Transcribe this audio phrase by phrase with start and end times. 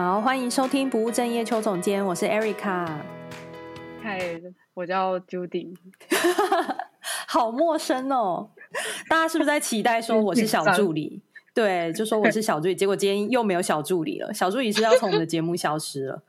[0.00, 2.88] 好，欢迎收听《不务正业》邱总监，我是 Erica。
[4.00, 4.40] 嗨，
[4.72, 5.74] 我叫 Judy。
[7.26, 8.48] 好陌生哦，
[9.08, 11.20] 大家是不是在期待说我是小助理？
[11.52, 14.32] 对，就说我是小助理，结果今天又没有小助理了。
[14.32, 16.22] 小助理是要从我们的节目消失了。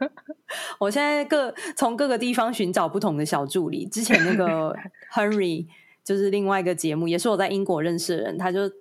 [0.80, 3.84] 我现在各从各个地方寻找不同的小助理。
[3.84, 4.74] 之前那个
[5.12, 5.66] Henry
[6.02, 8.72] 就是另外一个节目，也是我在英国认识的人，他就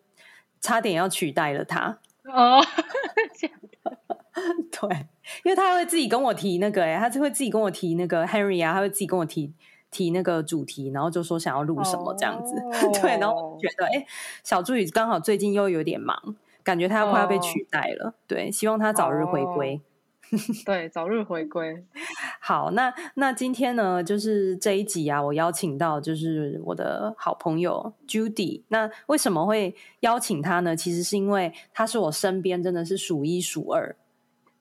[0.61, 1.99] 差点要取代了他。
[2.31, 2.61] 哦。
[4.69, 5.07] 对，
[5.43, 9.51] 因为他会自己跟我提那个，哎，他就会自己跟我提那个 Henry 啊，他会自己跟我提
[9.89, 12.55] 提那个主题，然后就说想要录什么这样子。
[12.83, 12.93] Oh.
[13.01, 14.05] 对，然后觉得，哎，
[14.43, 18.05] 小助理刚好最近又有点忙，感觉他要快要被取代了。
[18.05, 18.13] Oh.
[18.27, 19.81] 对，希望他早日回归。
[20.31, 20.41] Oh.
[20.65, 21.83] 对，早日回归。
[22.41, 28.63] 好，那那今天呢，就是这一集啊，我邀请到就是我的好朋友 Judy。
[28.67, 30.75] 那为什么会邀请他呢？
[30.75, 33.95] 其实是因为他是我身边真的是数一数二。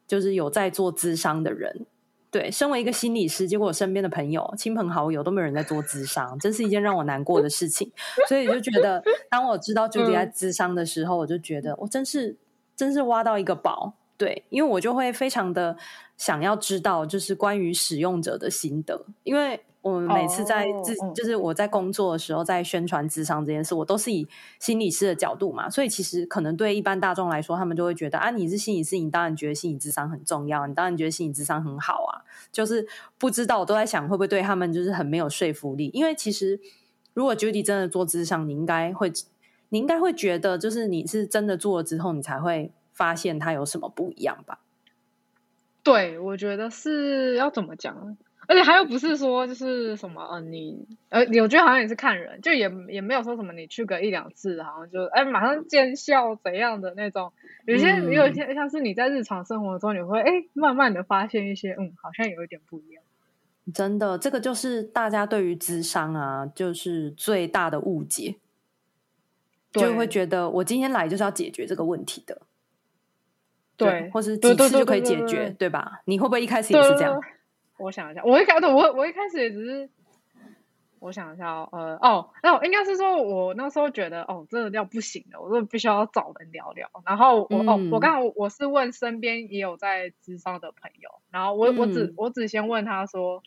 [0.06, 1.84] 就是有在做咨商的人，
[2.30, 7.91] 对，身为一个心理师，结果我身边的朋友、亲朋好友都没有人在做咨商，真是一件让我难过的事情。
[8.28, 12.36] 所以就觉得，当我知道 Judy 在咨商的时候，我就觉得我真是
[12.77, 13.95] 真是挖到一个宝。
[14.17, 15.77] 对，因为我就会非常的
[16.17, 19.61] 想要知道，就是关于使用者的心得，因为。
[19.83, 24.27] 我们每次在自就是我在工作的时候，在宣传智商这件事，我都是以
[24.58, 32.27] 心理师的角度嘛，所以其实可能对一般大众来说，他们就会觉得啊，你是心理师，你当然觉得心理智商很重要，你当然觉得心理智商很好啊。
[32.51, 32.84] 就是
[33.17, 36.58] 不知道，我都在想会不会对他们就是很没有说服力，因为其实
[37.14, 39.12] 如果 Judy 真的做智商，你应该会，
[39.69, 44.58] 你应该会觉得，就是你是真的做了之后，你才会发现它有什么不一样吧？
[45.84, 48.16] 对，我觉得是要怎么讲？
[48.48, 57.33] 而且还有不是说就是什么呃你呃，我觉得好像也是看人，就也也没有说什么你去个一两次，好像就哎马上见效怎样的那种。
[57.67, 63.02] 有些有些像是你在日常生活中，你会哎慢慢的发现一些嗯，好像有一点不一样。
[63.74, 68.36] 真的，这个就是大家对于智商啊，就是最大的误解，
[69.73, 72.42] 就会觉得我今天来就是要解决这个问题的，
[73.77, 76.01] 对，对或是几次就可以解决，对吧？
[76.05, 77.20] 你会不会一开始也是这样？
[77.79, 79.91] 我想一下，我一开始我我一开始也只是，
[80.98, 86.89] 我想一下哦，呃哦，那应该是说，我那时候觉得哦，这个料不行了，我说必须要找人聊聊。
[87.05, 93.42] 然后我、嗯、哦，我刚刚我是问身边也有在智商的朋友，然后我、嗯、我只我只先问他说，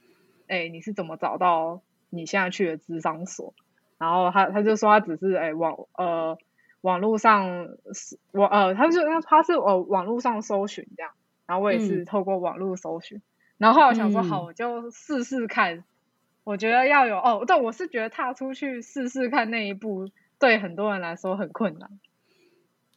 [0.47, 1.81] 哎，你是怎么找到
[2.11, 3.53] 你现在去的智商所？
[3.97, 6.37] 然后他他就说他只是哎往呃
[6.81, 11.11] 网络上是我呃他就他他是呃网络上搜寻这样，
[11.45, 13.17] 然后我也是透过网络搜寻。
[13.17, 13.21] 嗯
[13.59, 15.75] 然后我想说，好，我就试试看。
[15.75, 15.83] 嗯、
[16.45, 20.07] 我觉得要有哦，对，我是觉得踏出去试试看那一步，
[20.39, 21.99] 对很多人来说很困难。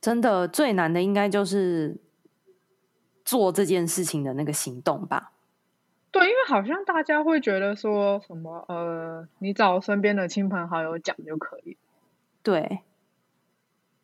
[0.01, 1.97] 真的，最难的应该就是
[3.25, 5.33] 做这件事情的那个行动吧？
[6.13, 11.77] 对，因为好像大家会觉得说什么，呃，你找身边的亲朋好友讲就可以。
[12.45, 12.83] 对。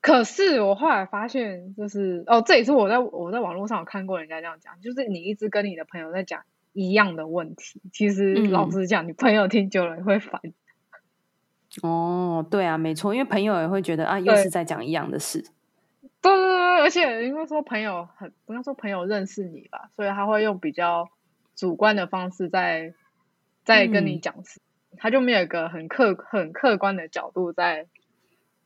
[0.01, 10.41] 可是我后来发现，就是哦，这也是我在我在网络上有看过人家这样讲，就是你一直跟你的朋友在讲一样的问题，其实老实讲，嗯、你朋友听久了也会烦。
[11.83, 15.43] 哦，对啊，没错，因为朋友也会觉得啊，又是在讲一样的事。
[16.23, 21.11] 对对对，而且因为说朋友很，不要说朋友认识你吧，所以他会用比较
[21.57, 22.95] 主观的方式在
[23.65, 24.61] 在跟你讲事，
[24.93, 27.89] 嗯、他就没有一个很客很客观的角度在。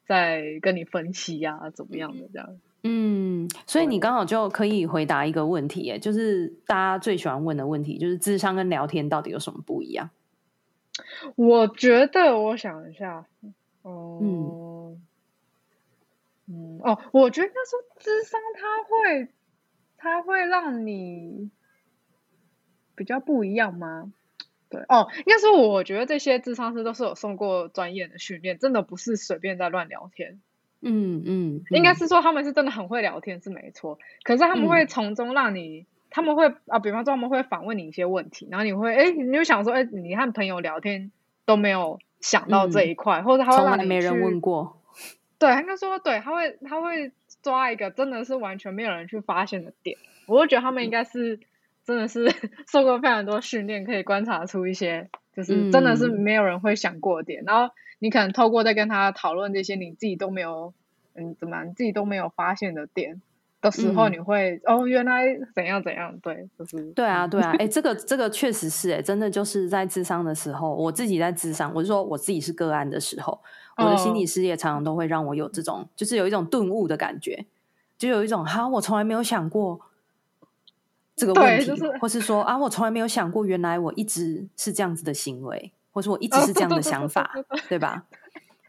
[0.06, 2.58] 在跟你分析呀、啊，怎么样的这样？
[2.84, 10.10] 嗯，所以你刚好就可以回答一个问题，哎，就是大家最喜欢问的问题，就是智商跟聊天到底有什么不一样？
[11.36, 13.24] 我觉得，我想一下，
[13.82, 15.02] 哦、嗯，
[16.48, 19.28] 嗯，哦，我觉得说智商，它会，
[19.96, 21.50] 它会让你
[22.96, 24.12] 比较不一样吗？
[24.72, 30.40] 对哦，应该说，我觉得这些智商师都是有受过专业的训练，真的不是随便在乱聊天。
[30.80, 33.98] 嗯嗯，嗯应该是说他们是真的很会聊天，是没错。
[34.22, 41.12] 可是他们会从中让你，嗯、他们会啊，比方说他们会反问你一些问题，然后你会哎，你就想说，哎，你和朋友聊天
[41.44, 44.80] 都没有想到这一块，嗯、或者他会让你没人问过。
[45.38, 49.98] 对，应该说对，他会他会抓一个真的是完全没有人去发现的点。
[50.26, 51.38] 我就觉得他们应该是。
[51.82, 52.32] 嗯真的是
[52.70, 57.42] 受过非常多训练，可以观察出一些，就是真的是没有人会想过的点。
[57.42, 60.72] 嗯、然后你可能透过在跟他讨论这些你自己都没有，
[61.14, 63.20] 嗯，怎么你自己都没有发现的点
[63.60, 73.40] 的时候，你会、嗯、哦，原来怎样怎样，对，就是对啊，对啊，哎、欸，这个这个确实是、欸，哎，真的就是在智商的时候，我自己在智商，我是说我自己是个案的时候，
[73.76, 77.44] 我的心理师也常常都会让我有这种，就是有一种顿悟的感觉，
[77.98, 79.80] 就有一种哈，我从来没有想过。
[81.14, 88.04] 这个问题，就是、或是说啊，我从来没有想过，原来我一直是这样子的行为，或是我一直是这样的想法，哦、对吧？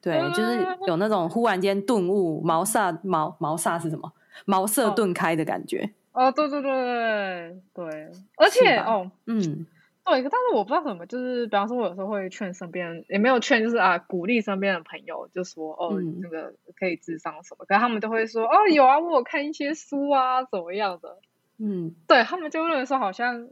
[0.01, 4.11] 对，就是有那种忽然间顿悟，茅塞茅茅塞是什么？
[4.45, 5.89] 茅塞顿开的感觉。
[6.11, 9.65] 哦，对对对对对，而且哦，嗯。
[10.05, 21.19] 对，但是我不知道怎么，就是比方说，我有时候会劝身边，也没有劝，就是啊，鼓励身边的朋友，就说哦，嗯、那个可以智商什么，可是他们都会说哦，有啊，我有看一些书啊，怎么样的，
[21.57, 23.47] 嗯，对他们就认为说好像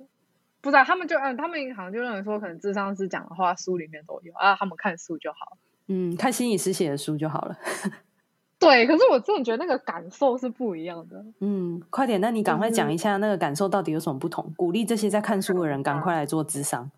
[0.62, 5.58] 不知道，他们就嗯，他们好像就认为说，可能智商师讲的话书里面都有啊，他们看书就好，
[5.88, 7.58] 嗯，看心理师写的书就好了。
[8.60, 11.26] 对，可是我真的觉得那个感受是不一样的。
[11.40, 14.54] 嗯，快点，那你赶快讲一下那个感受到底有什么不同？
[14.56, 16.92] 鼓励这些在看书的人赶快来做智商。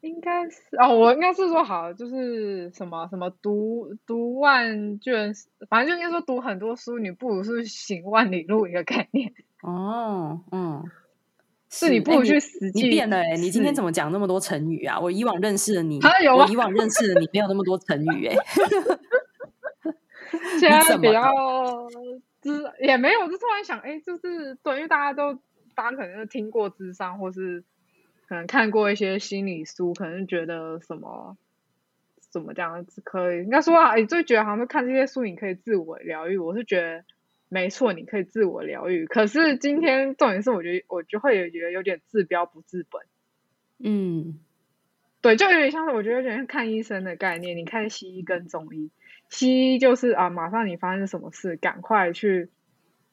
[0.00, 5.34] 应该是哦，我应该是说好，就是什么什么读读万卷，
[5.68, 9.32] 反正就应该说读很多书，你不如是行万里路一个概念。
[9.64, 10.84] 哦，嗯，
[11.70, 12.82] 是你不如去实际。
[12.82, 15.00] 你变了哎，你今天怎么讲那么多成语啊？
[15.00, 18.36] 我以往认识的你，我以往认识的你没有那么多成语哎。
[20.60, 21.32] 现在 比较，
[22.42, 25.34] 知也没有，就突然想，哎，就是对，因为大家都，
[25.74, 27.64] 大家可能是听过智商，或是
[28.28, 31.38] 可能看过一些心理书，可能觉得什么，
[32.30, 36.36] 怎么这样子可以，应该说啊，你就觉得好像是看这些书，你可以自我疗愈。
[36.36, 37.04] 我是觉得
[37.48, 39.06] 没错，你可以自我疗愈。
[39.06, 43.02] 可是今天重点是，我觉得我就会觉得有点治标不治本。
[43.78, 44.38] 嗯，
[45.20, 48.90] 对，就有点像是我觉得有点像看医生的概念，你看西医跟中医。
[49.28, 52.50] 西医就是啊，马上你发生什么事，赶快去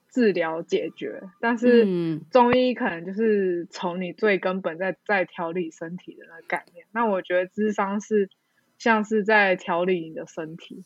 [0.10, 1.24] 治疗解决。
[1.39, 6.86] 但是中医可能就是从你最根本在在调理身体的那个概念。
[6.92, 8.30] 那我觉得智商是
[8.78, 10.83] 像是在调理你的身体，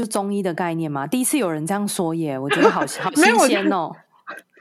[0.00, 1.06] 就中医的概念嘛。
[1.06, 3.94] 第一次有人这样说耶，我觉得好 好新鲜哦。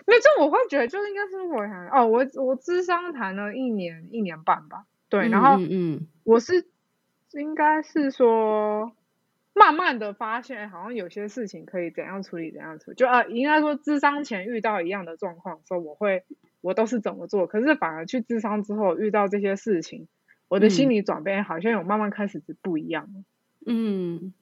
[0.06, 6.68] 没有，就 我会觉得就应该是我想哦，我我智商谈了一年一年半吧，对，然后嗯，我是
[7.32, 8.92] 应该是说。
[9.56, 12.96] 慢慢的发现，好像有些事情可以怎样处理，怎样处理。
[12.96, 16.24] 就啊，应该说，智商前遇到一样的状况，说我会，
[16.62, 17.46] 我都是怎么做。
[17.46, 20.08] 可是反而去智商之后，遇到这些事情，
[20.48, 23.10] 我的心理转变好像有慢慢开始是不一样。
[23.66, 24.34] 嗯，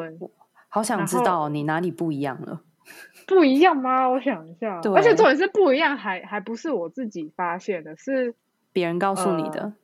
[0.00, 0.28] 对，
[0.68, 2.62] 好想知道你哪里不一样了。
[3.28, 4.08] 不一样吗？
[4.08, 4.80] 我想一下。
[4.80, 8.34] 对，而且重点是不一样，还还不是我自己发现的，是
[8.72, 9.60] 别人告诉你的。
[9.60, 9.74] 呃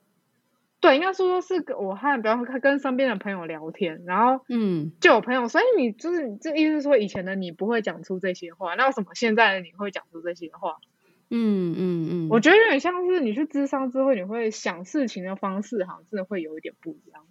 [0.81, 10.77] 对，应该说是我和，比方说跟身边的朋友聊天，然后嗯，就有朋友，所以你就是这意思是说，以前的你不会讲出这些话，那为什么现在的你会讲出这些话？
[11.29, 17.25] 嗯嗯嗯，我觉得有点像是你去咨商之后，你会想事情的方式，好像真的会有一点不一样。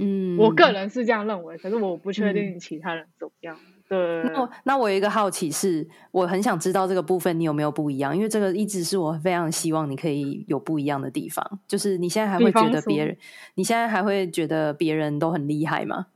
[0.00, 3.54] 嗯，我个人是这样认为，可是我不确定其他人怎么样。
[3.56, 11.44] 嗯对，那那我有一个好奇是，我很想知道这个部分你有没有不一样，因为这个一直是我非常希望你可以有不一样的地方。
[11.66, 13.16] 就是你现在还会觉得别人，
[13.56, 16.06] 你现在还会觉得别人都很厉害吗？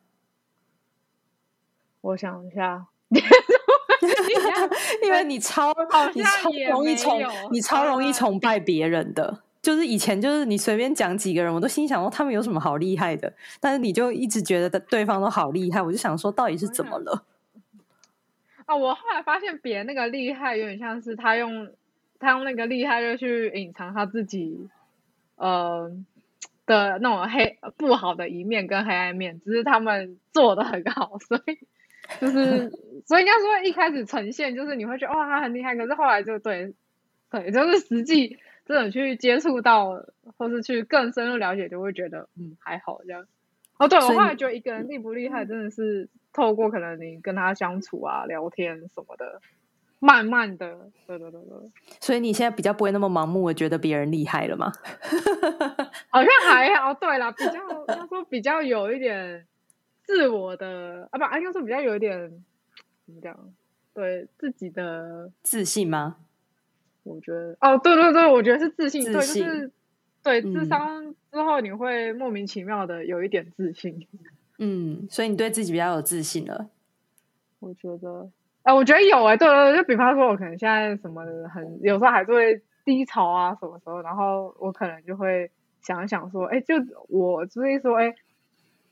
[2.00, 2.86] 我想一下，
[5.02, 5.74] 因为你超
[6.14, 7.20] 你超容易崇
[7.50, 17.24] 你超容易崇拜别人的，就是以前就是你随便讲几个人，我都心想说他们有什么好厉害的，但是你就一直觉得对方都好厉害，我就想说到底是怎么了？
[18.66, 21.70] 啊、 我后来发现别人那个厉害，有点像是他用
[22.18, 24.68] 他用那个厉害，就去隐藏他自己
[25.36, 25.90] 呃
[26.66, 31.58] 的那种黑不好的一面跟黑暗面，只是他们做的很好，所以
[32.20, 32.70] 就是
[33.08, 36.74] 所以应该说一开始呈现就是你会觉得哇他很厉害，可是后来就对
[37.30, 40.04] 对，就是实际真的去接触到
[40.36, 43.26] 或是去更深入了解，就会觉得嗯还好这样。
[43.76, 49.40] 哦，对，我后来觉得一个人厉不厉害，真的是透过可能你跟他相处啊、聊天什么的，
[49.98, 51.70] 慢慢的，对对对对。
[52.00, 54.72] 所以你现在比较不会那么盲目的觉得别人厉害了吗？
[56.08, 57.54] 好像还好，对啦，比较
[57.88, 59.44] 要说比较有一点
[60.04, 62.30] 自我的啊，不，应该说比较有一点
[63.04, 63.36] 怎么讲？
[63.92, 66.16] 对自己的自信吗？
[67.04, 69.72] 我觉得，哦，对对对，我觉得是自信，自信对，就是。
[70.24, 74.06] 对，智商之后你会莫名其妙的有一点自信，
[74.58, 76.70] 嗯，所以你对自己比较有自信了。
[77.60, 78.30] 我觉得，
[78.62, 85.50] 哎、呃，我觉得有哎、欸，对对对，就比方说，我可能现在什么很，有时候还是会低潮啊，什么时候，然后我可能就会
[85.82, 86.76] 想一想说，哎，就
[87.10, 88.14] 我所以说，哎，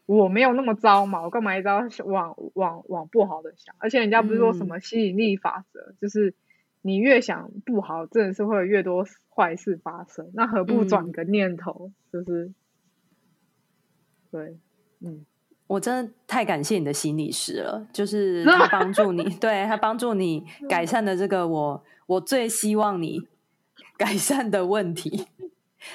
[0.04, 3.74] 我没有那么糟嘛，我干嘛一直要往往往不好的想？
[3.78, 6.34] 而且人家不是说什么吸引力法则，嗯、就是。
[6.82, 10.30] 你越想不好，真的是会有越多坏事发生。
[10.34, 11.90] 那何不转个念头？
[11.90, 12.52] 嗯、就是，
[14.30, 14.58] 对，
[15.00, 15.24] 嗯，
[15.66, 23.20] 我真的太感谢你的心理师了，就是 他帮助你，对他帮助你 改善的这个我我最希望你
[23.96, 25.26] 改善的问题。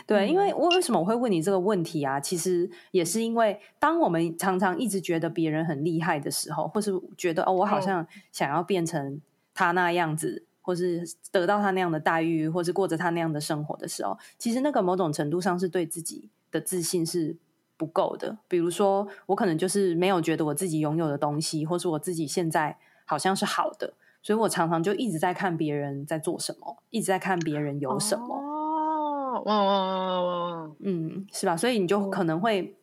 [0.06, 2.20] 对，因为我为什么我会问你这个问题啊？
[2.20, 9.22] 其实也是因为，当我们常常一直觉得别人很厉害的时候，或是觉得哦，我好像想要变成
[9.54, 17.38] 他那样子，或是得到他那样的待遇，或是过着他那样的生活的时候，其实那个某种程度上是对自己的自信是
[17.78, 18.38] 不够的。
[18.50, 28.36] 比如说，我可能就是没有觉得我自己拥有的东西，或是我自己现在好像是好的，所以我常常就一直在看别人在做什么，一直在看别人有什么。
[28.36, 30.72] 哦哇哇哇哇！
[30.80, 31.56] 嗯，是吧？
[31.56, 32.76] 所以你就可能会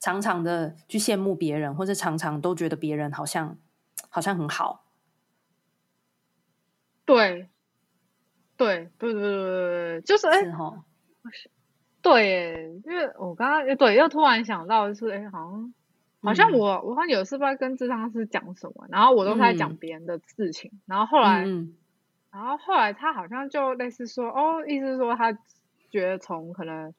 [0.00, 3.56] 常常的去羡慕别人，或者常常都觉得别人好像
[4.08, 4.83] 好像很好。
[7.04, 7.48] 对，
[8.56, 10.42] 对，对，对，对，对，就是哎，
[12.02, 15.74] 对，因为我刚刚对又突然想到，就是哎，好像
[16.22, 21.44] 好像我我好像有次不知道跟智商师讲什么，然后我都在讲别人的事情，然后后来，
[22.30, 25.38] 然后后来他好像就类似说，哦，意思是说他。
[25.90, 26.92] 觉得从可能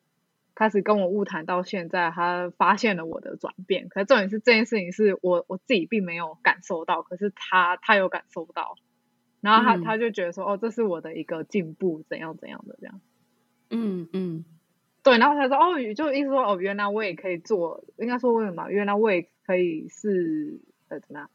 [0.55, 3.89] 开始跟我误谈到现在，他发现了我的转变。
[3.89, 8.77] 可是重点是这件事情是我我自己并没有感受到，可是他他有感受到，
[9.41, 12.99] 然后他、嗯、他就觉得说，哦，这是我的一个进步，怎样怎样的这样。
[13.69, 14.45] 嗯嗯，
[15.03, 18.69] 对，然后他说，哦，就意思说，哦，原来我也可以做，应该说为什么？
[18.69, 21.29] 原来我也可以是呃怎么样？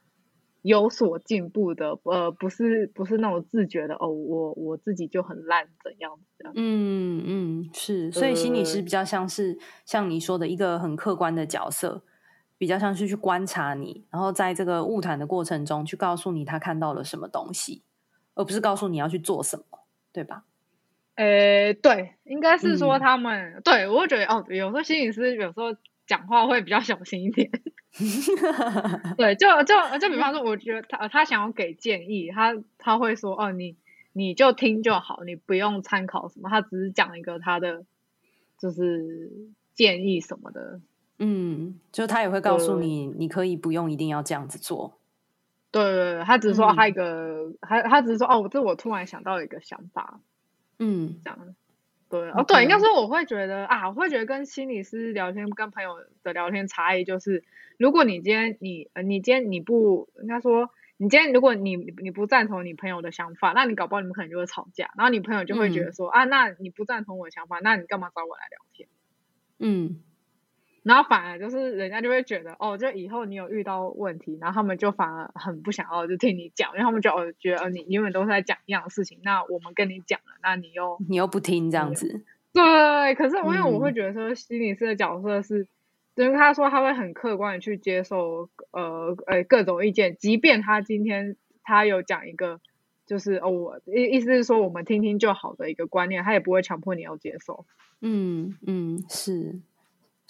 [0.62, 6.52] 有所进步的，呃，不是不是那种自觉的哦，我我自己就很烂怎样这样。
[6.54, 12.02] 嗯嗯，是，所以心理师比较像是像你说的一个很客观的角色，
[12.58, 17.82] 比较像是去观察你，然后在这个物谈的过程中去告诉你他看到了什么东西，
[18.40, 19.78] 而不是告诉你要去做什么，
[20.12, 20.44] 对吧？
[21.16, 27.50] 呃，对，应该是说他们，嗯、对我会觉得哦，有时候心理师有时候讲话会比较小心一点。
[29.18, 33.76] 对，就就就比方说，我觉得他他想要给建议，他他会说哦，你
[34.14, 37.84] 你就听就好，你不用参考什么，他只是讲一个他的
[38.58, 39.30] 就是
[39.74, 40.80] 建议什么的。
[41.18, 44.99] 嗯，就他也会告诉你，你可以不用一定要这样子做。
[45.72, 50.20] 对对对，他只是说他一个，他、嗯、他只是说哦，这我突然想到一个想法。
[50.78, 51.54] 嗯，这样。
[52.08, 55.90] 对哦，对，应该说我会觉得啊，我会觉得跟心理师聊天，跟朋友
[56.24, 57.44] 的聊天差异就是，
[57.78, 68.88] 如果你今天你呃，你今天你不应该说，你今天如果你你不赞同你朋友的想法，那你搞不好你们可能就会吵架，然后你朋友就会觉得说、嗯、啊，那你不赞同我的想法，那你干嘛找我来聊天？
[69.60, 70.02] 嗯。
[70.82, 82.22] 然后反而就是人家就会觉得哦，就以后你有遇到问题，然后他们就反而很不想要就听你讲，因为他们就哦觉得你永远都是在讲一样的事情，那我们跟你讲了，那你又你又不听这样子。
[82.52, 85.66] 对，可是因为我会觉得说心理师的角色是，
[86.16, 92.58] 就是、嗯、他说他会很客观的去接受呃呃各种意见，即便他今天他有讲一个
[93.06, 97.66] 就是哦我意意思是说我们听听就好的一个观念，他也不会强迫你要接受。
[98.00, 99.60] 嗯嗯是。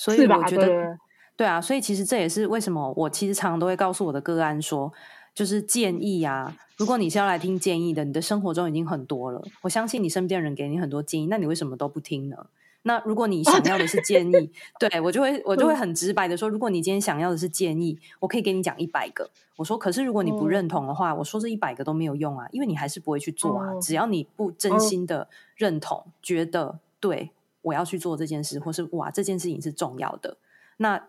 [0.01, 0.99] 所以我觉得，对，
[1.37, 4.91] 对啊，所以其实这也是为什么我其实常常都会告诉我的个案说，
[5.35, 12.47] 就是建议啊，如果你是要来听建议的，你的生活中已经很多了，我相信你身边人给你很多建议，那你为什么都不听呢？
[12.83, 19.31] 那如果你想要的是建议，对，我就会我就会很直白的说，如果你今天想要的是建议，我可以给你讲一百个。
[19.57, 23.79] 我说，可是如果你不认同的话，我说这一百个都没有用啊，因为你还是不会去做啊。
[23.83, 27.33] 只要你不真心的认同，觉得对。
[27.63, 30.37] 我要去做这件事，或是哇，这件事情是重要的，
[30.77, 31.09] 那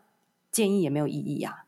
[0.52, 1.66] 建议也没有意义啊。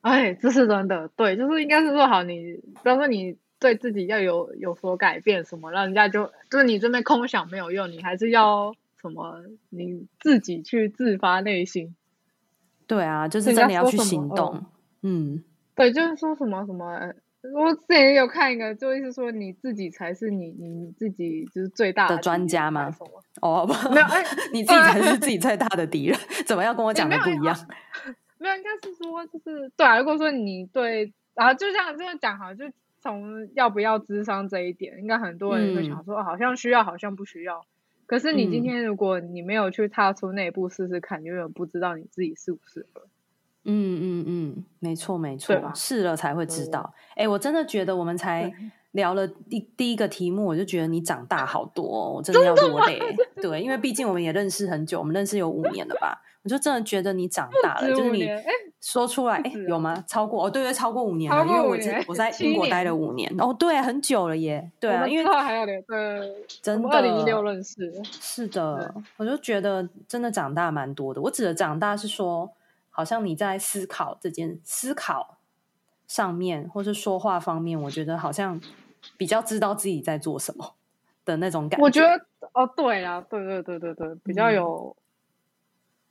[0.00, 11.94] 哎，这是真的，对，就是应该是说好你，比方说你对自己要有有所改变，什么让人家就就是你这边空想没有用，你还是要什么你自己去自发内心。
[12.86, 14.64] 对啊，就是真的要去行动。
[15.02, 15.42] 嗯，
[15.74, 17.12] 对，就是说什么什么。
[17.54, 22.90] 我之前也有看一个，就意思说你自己才是你你自己就是最大的专家吗？
[23.42, 27.56] 哦，不， 没有，哎，你自己才是自己 最大的敌人，怎么要跟我讲的不一样？
[28.38, 29.98] 没有，应该是说就是对啊。
[29.98, 32.64] 如果说你对，然后就像这样讲好，就
[33.00, 37.64] 从要不要智商这一点，应该很多人会想说，好像需要，好像不需要。
[38.06, 43.02] 可是你今天如果你没有去踏出那一步试试看，你永远不知道你自己适不适合。
[43.66, 46.94] 嗯嗯嗯，没错没错，试了才会知道。
[47.16, 48.52] 哎、嗯，我真的觉得我们才
[48.92, 52.98] 聊了第第一个题目，我就觉得你长大好多，哦，我真的要落泪。
[53.42, 56.22] 对，因为毕竟我们也认识很久，我们认识有五年了吧？
[56.42, 58.28] 我就真的觉得你长大了，就是你
[58.80, 60.04] 说出来，哎，有吗？
[60.06, 64.70] 超过哦，对对，超过五年了，因为我我在英国待了五年，哦，对，很久了耶。
[64.78, 71.20] 对啊，因为还有点，对，真的，二零一六认识，是的，我就觉得真的长大蛮多的。
[71.20, 72.48] 我指的长大是说。
[72.96, 75.36] 好像你在思考这件思考
[76.06, 78.58] 上面，或是说话方面，我觉得好像
[79.18, 80.76] 比较知道自己在做什么
[81.26, 81.84] 的那种感觉。
[81.84, 84.96] 我觉得哦，对啊，对对对对对，比较有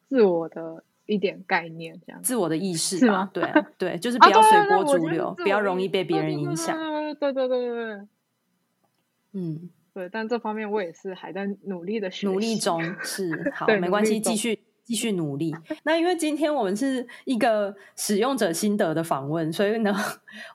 [0.07, 3.27] 自我的一点概念，这样、嗯、自我的意识吧。
[3.33, 6.77] 对啊，对，就是 不要随波逐流，不要容易被别人影响。
[6.77, 8.07] 对对对对对，
[9.31, 14.59] 嗯，对，但这方面我也是还在努力的学，努力中 是好，没关系，继续。
[14.85, 15.53] 继续努力。
[15.83, 19.93] 那因为今天我们是一个使用者心得的访问，所以呢，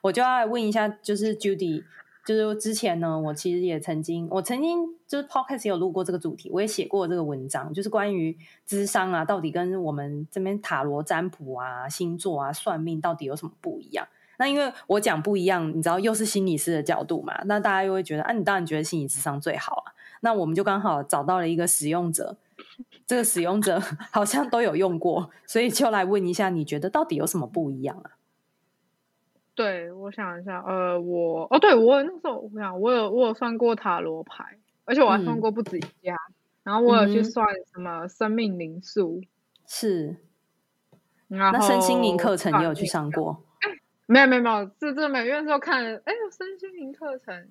[0.01, 1.83] 我就要问一下，就是 Judy，
[2.25, 14.07] 就是之前呢，我其实也曾经，我曾经就是 Podcast 有录过这个主题，我也写过这个文章，就是关于智商啊，到底跟我们这边塔罗占卜啊、星座啊、算命到底有什么不一样？
[14.37, 19.93] 那因为我讲不一样，你知道，又是心理师的角度嘛，那大家又会觉得，啊，你当然觉得心理智商最好啊。
[20.21, 22.37] 那我们就刚好找到了一个使用者。
[23.05, 23.79] 这个使用者
[24.11, 28.11] 好像都有用过，所以就来问一下，你觉得到底有什么不一样啊？
[29.53, 39.21] 对，我想一下，呃，我哦，对我那时候我想，我有我有算过塔罗牌，而且我还算过不止一家，嗯、然后我有去算什么生命灵数，
[39.67, 40.15] 是，
[41.27, 43.43] 然后那身心灵课程也有去上过？
[43.59, 43.69] 哎，
[44.07, 47.47] 没有没有没有，这这没有，因为那时候看，哎，身心灵课程。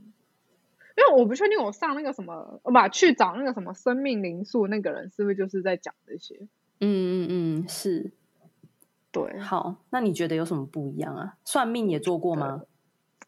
[1.00, 6.34] 因为我不确定我上那个什么，我把去找那个什么生命灵数那个人是不是就是在讲这些？
[6.80, 8.10] 嗯嗯嗯，是，
[9.10, 9.38] 对。
[9.38, 11.36] 好，那你觉得有什么不一样啊？
[11.44, 12.62] 算命也做过吗？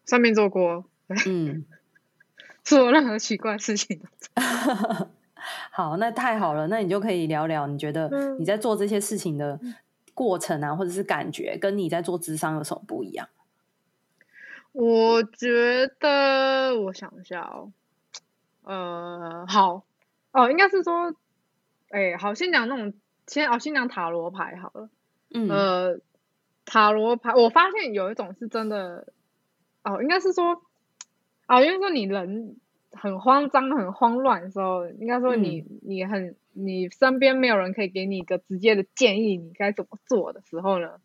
[0.04, 0.84] 算命做过，
[1.26, 1.64] 嗯，
[2.62, 4.00] 做任何奇怪的事情。
[5.70, 9.58] 好，那太好了，那你就可以聊聊，你觉得你在做这些事情的
[10.14, 13.28] 过程啊，或者是感觉，跟你在做智商有什么不一样？
[14.72, 17.72] 我觉得，我想一下哦，
[18.64, 19.84] 呃，好，
[20.32, 21.14] 哦，应该是说，
[21.90, 22.94] 哎，好，先讲那种，
[23.26, 24.88] 先哦，先讲塔罗牌好了，
[25.34, 26.00] 嗯，呃，
[26.64, 29.06] 塔罗牌，我发现有一种是真的，
[29.84, 30.62] 哦，应该是说，
[31.48, 32.56] 哦，因为说你人
[32.92, 40.98] 很慌张、很慌乱的时候，应该说你、嗯、你很你身边没有人可以给你一个直接的建议，你该怎么做的时候呢？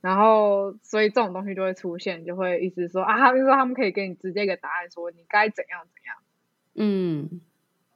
[0.00, 6.16] 然后，所以这种东西就会出现，就会一直说啊，比如说他们可以给你直接一个答案，说你该怎样怎样。
[6.74, 7.40] 嗯，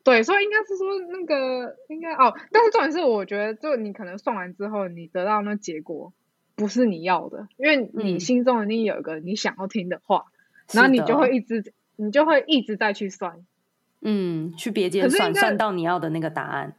[0.03, 6.12] 对，所以应该是说那个应该哦，但是重点是，我觉得就你可能算完之后，你得到那结果
[6.55, 10.27] 不是你要的，因为你心中一定有一个你想要听的话，
[10.67, 13.47] 嗯、然后你就会一直你就会一直再去算，
[14.03, 16.77] 嗯，去别间算算到你要的那个答案。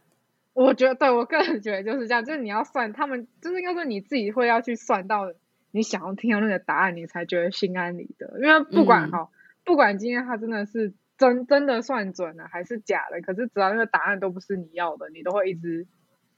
[0.56, 5.30] 我觉得，对我个人觉得就是这样，就是你要算，他们就是应该说你自己会要去算到
[5.70, 8.38] 你想要听到那个答案，你才觉得心安理得。
[8.40, 9.28] 因为不管哈，嗯、
[9.66, 15.86] 不管今天他真的是真真的算准了还是假的，可是只要那个答案都不是你要的，你都会一直，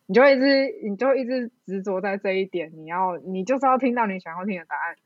[0.06, 2.72] 你就会一直，你就一直执着在这一点。
[2.74, 4.96] 你要，你就是要听到你想要听的答案。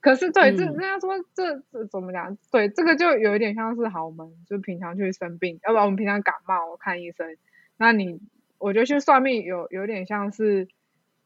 [0.00, 2.38] 可是对，这人家说这这怎么讲？
[2.50, 7.36] 对，这个就有一点像是好，我们就平常去生病，要不然我们平常感冒我看医生，
[7.76, 8.22] 那你。
[8.64, 10.68] 我觉得去算命有有点像是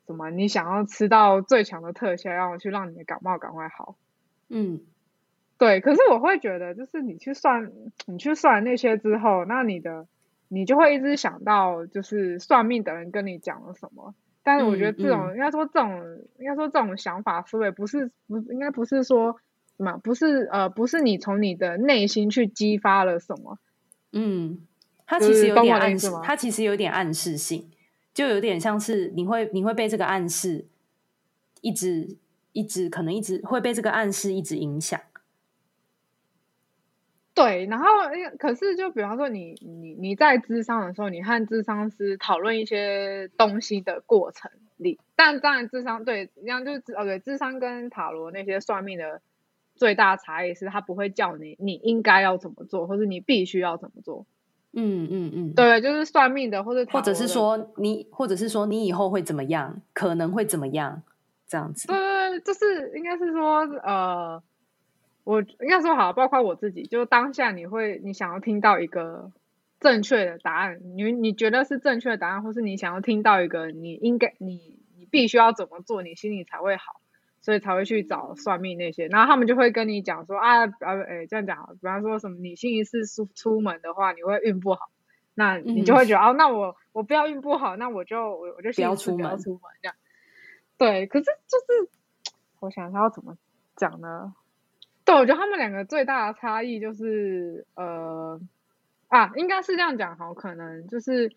[0.07, 0.29] 什么？
[0.31, 3.95] 你想要吃到最强的特效，然后去让你的感冒赶快好。
[4.49, 4.81] 嗯，
[5.57, 5.81] 对。
[5.81, 7.71] 可是我会觉得，就是你去算，
[8.07, 10.09] 你去算那些之后，那你的
[10.49, 14.17] 你就会一直想到，就是算命的人跟你讲了什么。
[14.43, 19.37] 但是我觉得这种、嗯嗯、应该说这种应该说这种想法思维不是不应该不是说
[19.77, 19.97] 什么？
[20.03, 23.59] 不是呃不是你从你的内心去激发了什么？
[24.11, 24.67] 嗯。
[25.11, 27.71] 它其实有点暗示，它其实有点暗示性，
[28.13, 30.67] 就有点像是你会你会被这个暗示
[31.63, 32.19] 一直
[32.53, 35.01] 一直可能一直会被这个暗示一直影响。
[37.33, 37.87] 对，然后
[38.39, 49.23] 可是就比方说你你你在智商的时候，你和智商师讨论一些东西的过程里，但当然智商对一样就是哦对，智商跟塔罗那些算命的
[49.75, 54.27] 最大差异是，他不会叫你你应该要怎么做，或是你必须要怎么做。
[54.75, 61.03] 嗯嗯嗯，对，就是算命的，或者或者是说你，或者是说你以后会怎么样，可能会怎么样，
[61.49, 61.89] 这样子。
[61.89, 64.43] 对对对，就是应该是说，呃，
[65.25, 69.33] 我应该说好，包括我自己，就当下你会，你想要听到一个
[69.81, 77.01] 正确的答案，你你觉得是正确的答案，或是你想要听到一个你应该你你必须要怎么做，你心里才会好。
[77.49, 84.91] 所以才会去找算命那些，然后他们就会跟你讲说啊，呃，哎，这样讲，比方说什么你星期四出出门的话，你会运不好，
[85.35, 89.97] 那你就会觉得、嗯、哦，那我我不要运不好，那我就我我就不要出门不要出门这样。
[90.77, 91.91] 对，可是就是
[92.61, 93.39] 我想他要怎么
[93.77, 94.35] 讲呢？
[95.07, 98.39] 对，我觉得他们两个最大的差异就是呃
[99.09, 101.33] 啊，应该是这样讲好，可能就是。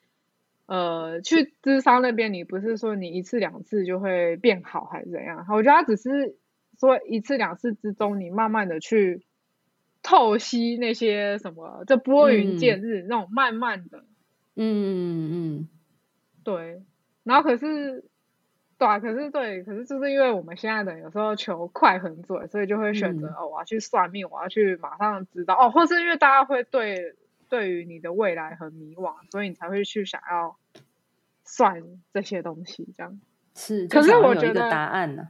[0.72, 5.46] 呃，去智商那边，你不是说你一次两次就会变好还是怎样？
[5.50, 6.38] 我觉得他只是
[6.80, 9.26] 说一次两次之中，你慢慢的去
[10.02, 14.06] 透析那些什么，这拨云见日、嗯、那种慢慢的，
[14.56, 15.70] 嗯嗯嗯，
[16.46, 16.82] 对，
[17.24, 18.06] 然后可是。
[18.78, 27.16] 对啊，可是对，可是就是因为我们现在的有时候求快很准，所以就会选择、嗯、哦，我要去算命，我要去马上知道哦，或是因为大家会对
[27.48, 30.58] 对于你的未来很迷惘，所以你才会去想要
[31.52, 31.84] 算
[32.14, 33.20] 这些东西，这样
[33.54, 33.86] 是。
[33.90, 35.28] 可是我觉得答案呢？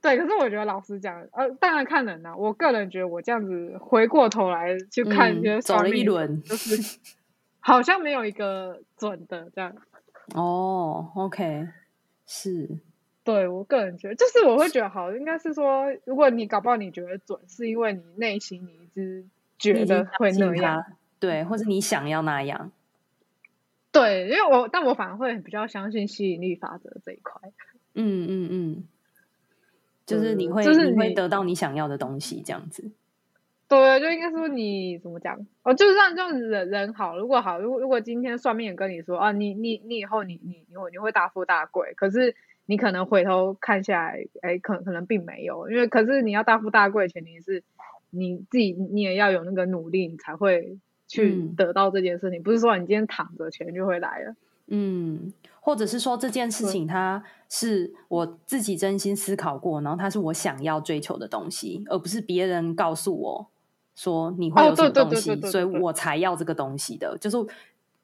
[0.00, 2.36] 对，可是我觉得老师讲，呃，当然看人呐、啊。
[2.36, 6.98] 我个人觉得我这样子回过头来去看一些算命、嗯、走了一轮，就是
[7.60, 9.72] 好像没有一个准的这样。
[10.34, 11.68] 哦，OK。
[12.26, 12.68] 是，
[13.22, 19.24] 对我个人觉得，就是我会觉得好，应该是说，如果你搞不好你觉得准，是因为你内心你一直
[19.58, 20.84] 觉得会那样，
[21.20, 22.72] 对，或者你想要那样，
[23.92, 27.50] 对，因为我，但我反而会比较相信吸引力法则这一块，
[27.94, 28.84] 嗯嗯嗯，
[30.06, 32.90] 就是你会，就是你，你会得到你想要的东西，这样子，
[33.68, 47.62] 对，就应该说你怎么讲，哦，就是让这样子的人好，如果好，如果如果今天算命跟你说啊，你你你以后你你你会你会大富大贵，可是你可能回头看下来，哎，可可能并没有，因为可是你要大富大贵，前提是
[48.08, 50.78] 你自己你也要有那个努力，你才会
[51.12, 54.34] 去得到这件事情，嗯、不是说你今天躺着钱就会来了，
[54.68, 63.46] 嗯，或者是说这件事情它是我自己真心思考过，然后它是我想要追求的东西，而不是别人告诉我。
[63.94, 67.14] 说你会有什么东西，所以我才要这个东西的。
[67.20, 67.36] 就是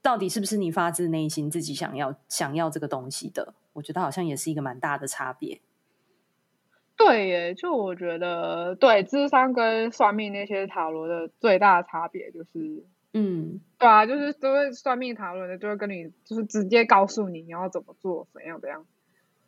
[0.03, 3.55] 到底是不是你发自内心自己想要想要这个东西的？
[3.73, 5.63] 我觉得好像也是一个蛮大的差别。
[6.95, 18.85] 对耶，就我觉得，对，智商跟算命那些塔罗的最大的差别就是，嗯，对啊，就是都会算命塔罗的就会跟你就是直接告诉你你要怎么做，怎样怎样。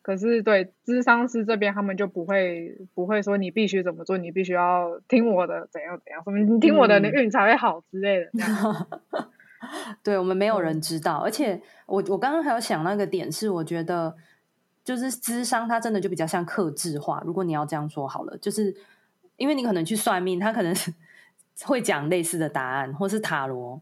[0.02, 8.30] 可是对智商师这边，他们就不会不会说你必须怎么做，你必须要听我的怎样怎样，什么你听我的，你运才会好之类的。
[8.32, 9.28] 嗯、
[10.02, 14.16] 对，我们没有人知道，而且我我刚刚还有想那个点是，我觉得
[14.82, 17.22] 就是智商它真的就比较像克制化。
[17.26, 18.74] 如果你要这样说好了，就是
[19.36, 20.74] 因为你可能去算命，他可能
[21.64, 23.80] 会讲类似的答案，或是塔罗，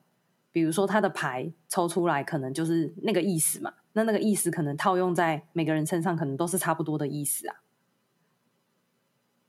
[0.52, 3.74] 比如说他的牌抽出来，可能就是那个意思嘛。
[3.92, 7.56] 那那个意思可能套用在每个人身上，可能都是差不多的意思啊。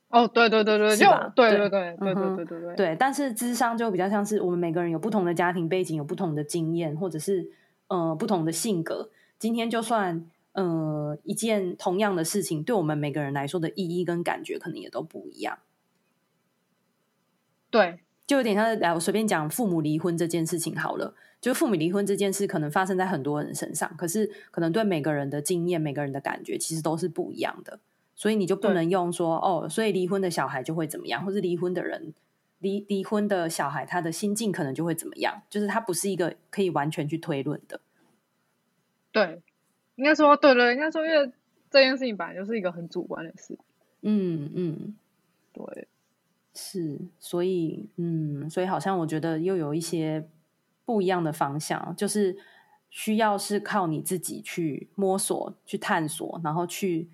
[0.09, 2.95] 哦，对对对对，对对对对对对对对。
[2.95, 7.51] 但是智商就比较像是我们每个人有不同的家庭背景，有不同的经验，或者是
[7.89, 9.11] 呃不同的性格。
[9.37, 15.59] 今天就算呃一件同样的事情，对我们每个人来说的意义跟感觉，可能也都不一样。
[17.69, 21.15] 对，就有点像来我随便讲父母离婚这件事情好了。
[21.41, 27.79] 就父母离婚这件事，可能发生在很多人身上，可是可能对每个人的经验、每个人的感觉，其实都是不一样的。
[28.13, 32.13] 所以你就不能用说哦，所以离婚的小孩就会怎么样，或是离婚的人
[32.59, 37.81] 离离婚的小孩他的心境可能就会怎么样，就是他不是一个可以完全去推论的。
[39.11, 39.41] 对，
[39.95, 41.31] 应该说对了，应该说因为
[41.71, 43.57] 这件事情本来就是一个很主观的事。
[44.01, 44.95] 嗯嗯，
[45.51, 45.87] 对，
[46.53, 50.29] 是，所以嗯，所以好像我觉得又有一些。
[50.85, 52.35] 不一样的方向，就是
[52.89, 57.11] 需要是靠你自己去摸索、去探索，然后去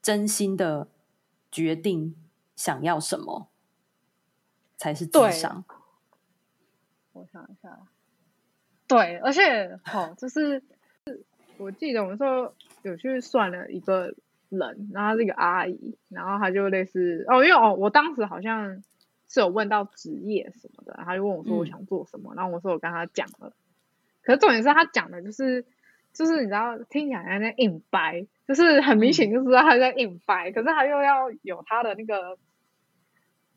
[0.00, 0.88] 真心的
[1.52, 2.16] 决定
[2.56, 3.50] 想要什么，
[4.78, 5.62] 才是智商。
[7.12, 7.78] 我想一下，
[8.86, 10.62] 对，而且好，就是
[11.58, 14.14] 我记得我们说有去算了一个
[14.48, 18.82] 人，然后是一个阿姨，然后她就类似哦，因为哦，我当时好像。
[19.30, 23.52] 是有问到职业什么的，她就问我说我想做什么，嗯、然后我说我跟她讲了，
[24.22, 25.66] 可是重点是她讲的就是
[26.14, 32.38] 就是你知道听起来像在硬掰，就是很明显就知道她在硬掰，嗯、可是她又要有她的那个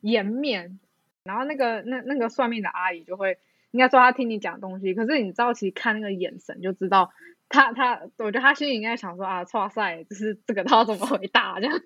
[0.02, 0.78] 颜面，
[1.24, 3.38] 然后那个那那个算命的阿姨就会
[3.70, 7.14] 应该说她听你讲东西，可是你知道其实看那个眼神就知道
[7.52, 11.80] 他他，我觉得他心里应该想说啊，哇塞，就是这个他要怎么回答这样，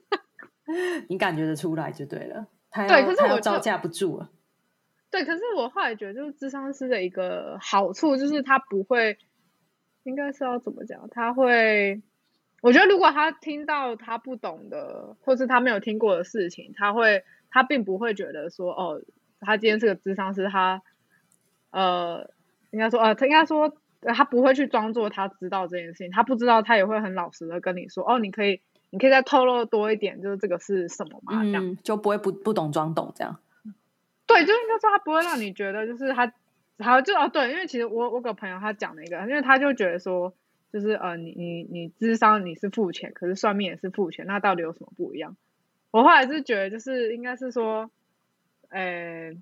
[1.08, 2.46] 你感觉得出来就对了。
[2.72, 4.30] 对，可是我招架不住了。
[5.10, 9.18] 对，可是我后来觉得，就是智商师的一个好处，就是他不会，
[10.02, 11.08] 应该是要怎么讲？
[11.10, 12.02] 他会，
[12.60, 19.00] 我觉得如果他听到他不懂的，或是他没有听过的事情，他会，他并不会觉得说，哦，
[19.40, 20.82] 他今天是个智商师，他，
[21.70, 22.28] 呃，
[22.70, 23.74] 应该说，呃，他应该说，
[24.14, 28.60] 他不会去装作他知道这件事情，他不知道，他也会很老实的跟你说，哦，你可以。
[28.90, 31.42] 你可以再透露多一点，就是这个是什么嘛？
[31.42, 33.36] 这样、嗯、就不会不不懂装懂这样。
[34.26, 36.32] 对，就是应该说他不会让你觉得就是他，
[36.78, 40.32] 好就哦对，因为其实我我个朋友他讲了一个，因为他就觉得说，
[40.72, 45.36] 就是呃你你你智商你是付钱，可是算命也是付钱，那到底有什么不一样？
[45.90, 47.90] 我后来是觉得就是应该是说，
[48.68, 49.32] 呃，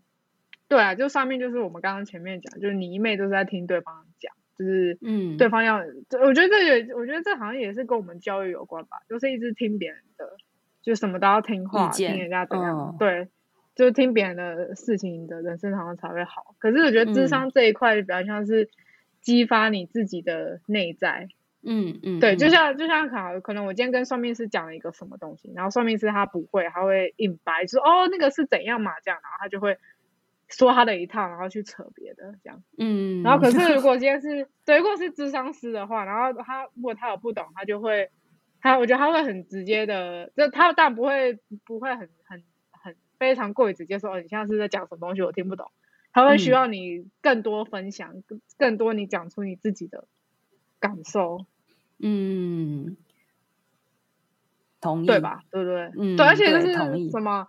[0.69, 4.14] 对啊，就上面就是我们刚刚前面讲，就是你一昧都是在听对方讲，
[4.57, 10.37] 就是嗯，对方要，嗯、我觉得这也，我觉得这好像也是跟我们教育有关吧，就是一直听别人的，
[10.83, 13.29] 就什么都要听话，听人家怎样，哦、对，
[13.75, 16.55] 就听别人的事情，的人生好像才会好。
[16.59, 18.69] 可是我觉得智商这一块比较像是
[19.21, 21.29] 激发你自己的内在。
[21.67, 28.93] 嗯嗯，对，就像就像可能可能我今天跟算命师讲了一个什么东西，然后算命师他不会，他会硬掰，说哦那个是怎样嘛？
[29.03, 29.79] 这样，然后他就会
[30.57, 32.63] 说他的一套，然后去扯别的这样。
[32.79, 38.11] 嗯，然后可是如果今天是 对，如果是智商师的话，然后他如果他有不懂，他就会
[38.61, 45.71] 他我觉得他会很直接的，就他但不会不会很很很非常过于直接说哦你现在是在讲什么东西我听不懂，
[46.13, 50.07] 他会需要你更多分享，嗯、更多你讲出你自己的
[50.79, 51.47] 感受。
[51.99, 52.97] 嗯，
[54.81, 55.43] 同意，对吧？
[55.51, 55.91] 对不对？
[55.97, 56.73] 嗯，对，而且就是
[57.11, 57.47] 什么，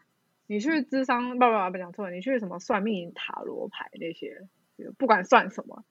[0.47, 4.47] 你去智商，不不不，讲错了，你去什么算命、塔罗牌那些，
[4.97, 5.83] 不管算什么，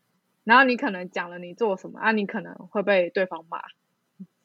[0.44, 3.62] 然后你可能讲了你做什么啊，你可能会被对方骂。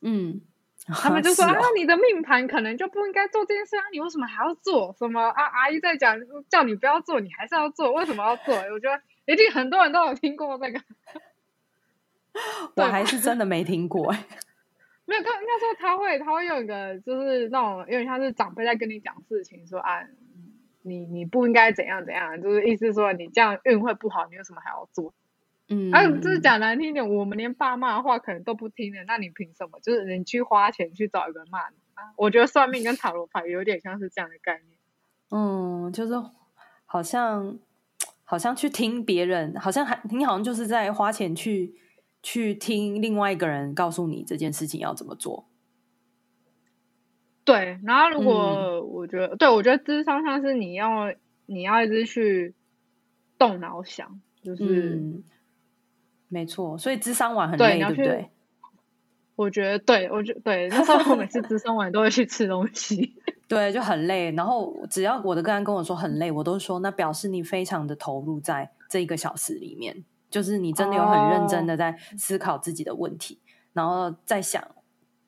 [0.02, 0.42] 嗯，
[0.88, 4.96] 他们就说 啊，啊，你的命盘可能就不应该做这件事啊，你为什么还要做？
[4.98, 5.44] 什么啊？
[5.44, 6.18] 阿姨在讲，
[6.50, 8.56] 叫你不要做，你还是要做，为什么要做？
[8.72, 10.82] 我觉得一定很多人都有听过这个。
[12.76, 14.26] 我还是真的没听过哎，
[15.10, 20.06] 没有，他应该说他会，他会用一个就是那种，因为他是长辈在跟你讲事情，说啊，
[20.84, 25.12] 你你不应该怎样怎样，就是意思说你这样运会不好，你为什么还要做？
[25.68, 29.80] 嗯，哎、啊，就是讲难听一点，我们连爸妈的话可能都不听的，那你凭什么？
[29.82, 32.14] 就是你去花钱去找一个人骂你啊？
[32.16, 34.78] 我觉得算命跟塔罗牌有点像是这样的概念，
[35.32, 36.14] 嗯，就是
[36.86, 37.58] 好像
[38.24, 41.74] 好像去听别人，好像还你好像就是在花钱去。
[42.22, 45.48] 去听另外一个人告诉你这件事情要怎么做。
[47.46, 51.14] 对，然后如果我觉得，嗯、对我觉得智商上是你要
[51.48, 52.54] 你要一直去
[53.40, 55.24] 动脑想，就是、嗯、
[56.28, 56.78] 没错。
[56.78, 58.30] 所以智商完很累，对，对不对？
[59.36, 60.68] 我觉得，对我觉得对。
[60.68, 63.16] 那时候我每次智商完都会去吃东西，
[63.48, 64.32] 对，就很累。
[64.34, 70.04] 然后只要我的个人跟我说很累，我都说那表示你非常的投入在这一个小时里面。
[70.30, 73.52] 就是你真的有很认真的在思考自己的问题，oh.
[73.74, 74.64] 然后在想，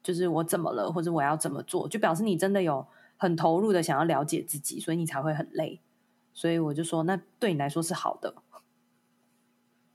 [0.03, 2.85] 就是我怎么了，或者我要怎么做，就表示你真的有
[3.17, 5.79] 很投入的想要了解自己，所以你才会很累。
[6.33, 8.35] 所以我就说，那对你来说是好的。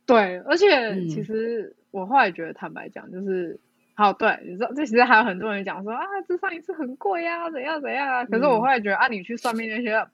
[0.04, 3.58] 对，而且其实我后来觉得，坦白讲，就是
[3.94, 8.24] 好对，你知道，这其实还有很多人讲说啊，这上一次很贵啊，怎样怎样啊。
[8.24, 10.06] 可是我后来觉得，啊，你去算命那些。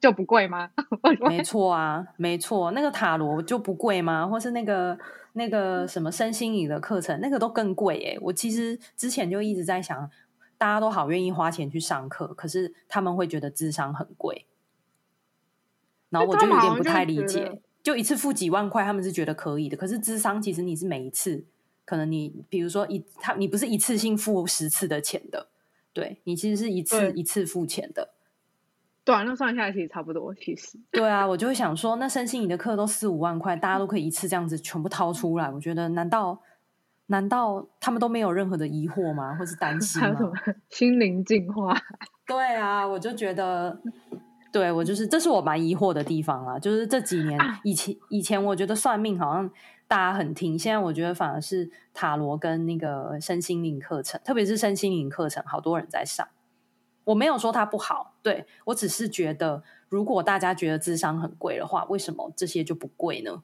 [0.00, 0.70] 就不贵吗？
[1.28, 4.26] 没错啊，没错，那个塔罗就不贵吗？
[4.26, 4.98] 或是那个
[5.34, 8.18] 那个什么身心灵的课程，那个都更贵哎。
[8.20, 10.10] 我其实之前就一直在想，
[10.58, 14.46] 大家都好愿意花钱去上课，可是他们会觉得智商很贵，
[16.10, 17.60] 然后我就有点不太理解。
[17.82, 19.74] 就一次付几万块，他们是觉得可以的。
[19.74, 21.42] 可是智商其实你是每一次，
[21.86, 25.48] 可能你比如说一他你不是一次性付十次的钱的，
[25.94, 28.10] 对，你其实是一次一次付钱的。
[29.10, 30.78] 对啊，那算下来其实差不多，其实。
[30.92, 36.40] 对啊，我就会想说，那身心灵的课都四五万块，大家都可以一次这样子全部掏出来，我觉得难道
[37.06, 39.34] 难道他们都没有任何的疑惑吗？
[39.34, 40.06] 或是担心吗？
[40.06, 40.32] 还有什么
[40.70, 41.76] 心灵净化？
[42.24, 43.76] 对啊，我就觉得，
[44.52, 46.56] 对我就是这是我蛮疑惑的地方啦。
[46.56, 49.50] 就是这几年以前以前我觉得算命好像
[49.88, 56.28] 大家很听，现在我觉得反而是塔罗跟那个身心灵课程，特别是身心灵课程，好多人在上。
[57.04, 63.42] 我没有说它不好，对，我只是觉得，如果大家觉得智商很贵的话，为什么这些就不贵呢？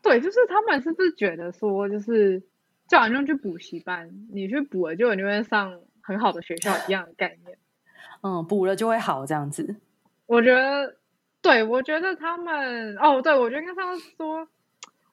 [0.00, 2.42] 对，就是他们是不是觉得说，就是
[2.88, 7.56] 就好像去补习班，你去补了，就你会上很好的学校一样的概念。
[8.22, 9.76] 嗯，补了就会好这样子。
[10.26, 10.96] 我觉得，
[11.40, 14.48] 对，我觉得他们，哦，对，我觉得应该是要说，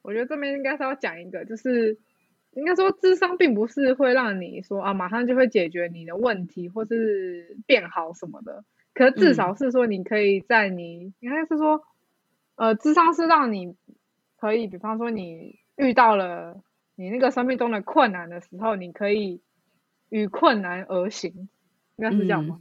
[0.02, 1.98] 我觉得这边应该是要讲一个，就是。
[2.52, 8.64] 应该说，智商并不是会让你说啊，马上就会解决你的问题，或是变好什么的。
[8.92, 11.82] 可是至少是说，你可以在你、嗯、应该是说，
[12.56, 13.76] 呃，智商是让你
[14.36, 16.60] 可以，比方说你遇到了
[16.96, 19.40] 你那个生命中的困难的时候，你可以
[20.08, 21.48] 与困难而行，
[21.96, 22.60] 应该是这样吗？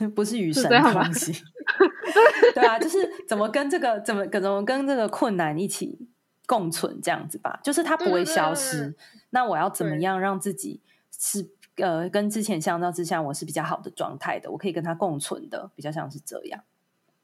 [0.00, 1.34] 嗯、 不是与神同行。
[2.54, 6.08] 对啊，就是怎么跟这个怎么怎么跟这个困难一起
[6.46, 8.76] 共存这样子吧，就是它不会消失。
[8.76, 10.80] 对对对对那我要怎么样让自己
[11.10, 16.62] 是呃跟之前相较之下，我是比较好的状态的，我可以跟它共存的，比较像是这样。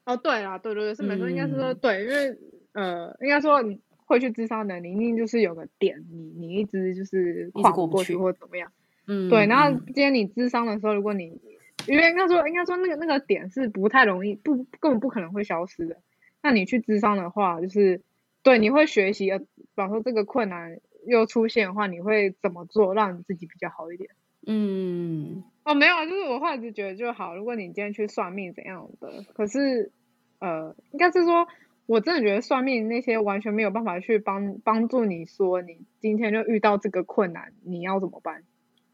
[0.05, 2.39] 哦，对啦，对对对，是没错，应该是说对，因为
[2.73, 8.73] 呃，应该说你会去咨商的，你一定就是有个点，你你一直就是跨不过去或者怎么样。
[9.07, 9.47] 嗯，对。
[9.47, 11.41] 然后今天你智商的时候，如果你
[11.87, 15.97] 因为应该说应该说那个那个点是不太容易，不根本不可能会消失的。
[16.43, 18.01] 那你去智商的话，就是
[18.43, 24.11] 对你会学习，呃，比方说这个困难又出现的话，你会怎么做让你自己比较好一点？
[24.47, 27.37] 嗯，哦，没有啊，就是我后来就觉得就好。
[27.37, 29.93] 如果你今天去算命怎样的，可是
[30.39, 31.47] 呃，应该是说，
[31.85, 38.45] 我真的觉得算命那些完全没有办法去帮帮助你说，你今天就遇到这个困难，你要怎么办？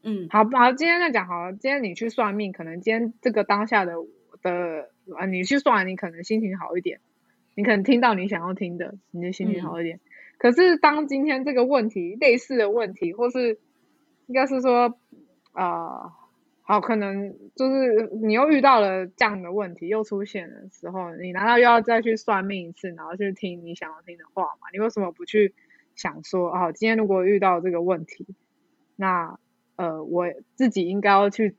[0.03, 1.53] 嗯，好，好，今天再讲好了。
[1.53, 3.93] 今天你去算命，可能今天这个当下的
[4.41, 6.99] 的啊，你去算，你可能心情好一点，
[7.57, 9.97] 你可能听到你想要听的，你的心情好一点。
[9.97, 10.01] 嗯、
[10.37, 13.59] 可是当今天这个问题类似的问题，或是
[14.27, 14.97] 应该是说。
[15.53, 16.13] 啊、呃，
[16.61, 24.67] 好，可能就是你又遇到了这样的问题，又出现的时候，你难道又要再去算命一次，然后去听你想要听的话吗？
[24.71, 25.55] 你为什么不去
[25.95, 28.27] 想说，哦，今天如果遇到这个问题，
[28.95, 29.39] 那
[29.77, 31.55] 呃，我自己应该要去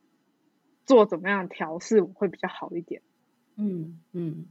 [0.87, 3.03] 做怎么样调试会比较好一点？
[3.57, 4.47] 嗯嗯，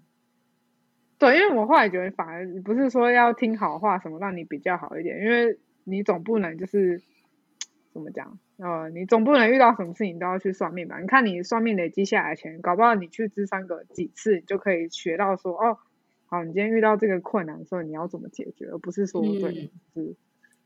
[1.19, 7.01] 对，因为我后来觉得，反而不是说要听好话什么让你比较好一点，因为你总不能就是
[7.91, 8.37] 怎么讲？
[8.57, 10.99] 呃，你总不能遇到什么事情都要去算命吧？
[10.99, 15.77] 你看你算命累积下来的钱，搞不好你去咨商个几次，你就可以学到说，哦，
[16.25, 20.15] 好，你今天遇到这个困难的时候，你要怎么解决，而不是说、嗯、对，是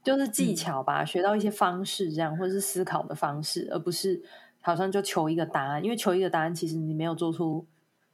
[0.04, 4.22] 就是技巧吧，嗯、学到一些方式这样，或者是思考的方式，而不是
[4.62, 7.66] 好像就求一个答案，因为求一个答案，其实你没有做出，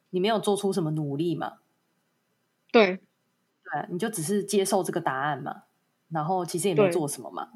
[0.10, 1.54] 你没有做出什么努力嘛，
[2.78, 5.64] 对，对，你就只是接受这个答案嘛，
[6.10, 7.50] 然后其实也没做什么嘛。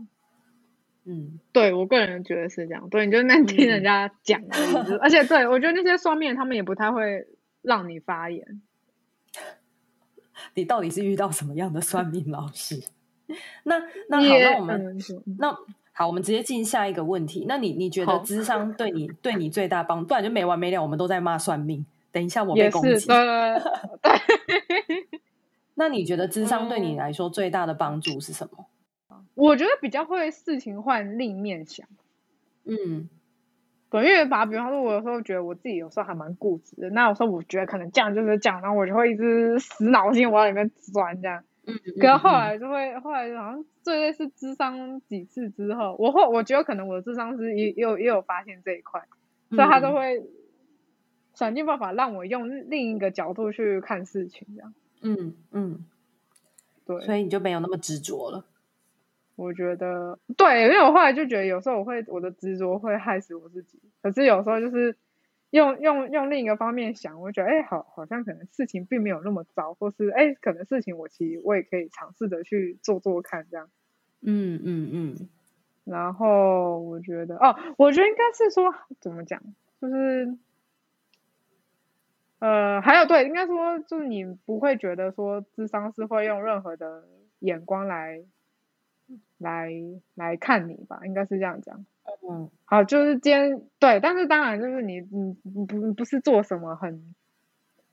[1.03, 2.87] 嗯，对我个人觉得是这样。
[2.89, 4.91] 对，你就那听人家讲而已。
[4.91, 7.27] 嗯、而且，对我觉得那些双面他们也不太会
[7.61, 8.61] 让你发言。
[10.53, 12.81] 你到底是遇到什么样的算命老师？
[13.63, 13.79] 那
[14.09, 15.57] 那好，那我们、嗯、那
[15.91, 17.45] 好，我们直接进下一个问题。
[17.47, 20.07] 那你你觉得智商对你对你最大帮助？
[20.07, 21.85] 不然就没完没了，我们都在骂算命。
[22.11, 23.07] 等一下我被攻击。
[23.07, 23.61] 对对。
[25.75, 28.67] 那你觉得智商对你来说最大的帮助是什么？
[29.33, 31.87] 我觉得比较会事情换另一面想，
[32.65, 33.09] 嗯，
[33.89, 49.01] 对，因为把比方说，我有时候觉得我自己有时候还蛮固执的，那有时候我觉得可能这样就是这样，然后我就会一直死脑筋往里面钻这样，嗯，可是后来就会后来就好像最类似智商几次之后，我后我觉得可能我的智商是也也有也有发现这一块，
[49.49, 50.21] 所以他都会
[51.33, 55.85] 想尽办法让我用另一个角度去看事情，这样，嗯嗯，
[56.85, 58.45] 对，所以你就没有那么执着了。
[59.35, 64.95] 我觉得对，因为我后来就觉得有时候我会我的执着会害死我自己，可是有时候就是
[65.49, 73.69] 用用用另一个方面想，我觉得哎，好，好像可能事情并没有那么糟，或是哎，可能事情我其实我也可以尝试着去做做看这样。
[74.21, 75.29] 嗯嗯嗯。
[75.85, 79.41] 然后我觉得哦，我觉得应该是说怎么讲，
[79.81, 80.37] 就是
[82.41, 87.05] 呃，还有对，应该说就是你不会觉得说智商是会用任何的
[87.39, 88.21] 眼光来。
[89.39, 89.71] 来
[90.13, 91.83] 来看你吧，应该是这样讲。
[92.29, 97.13] 嗯，好，就是今天对，但是当然就是你，你不不是做什么很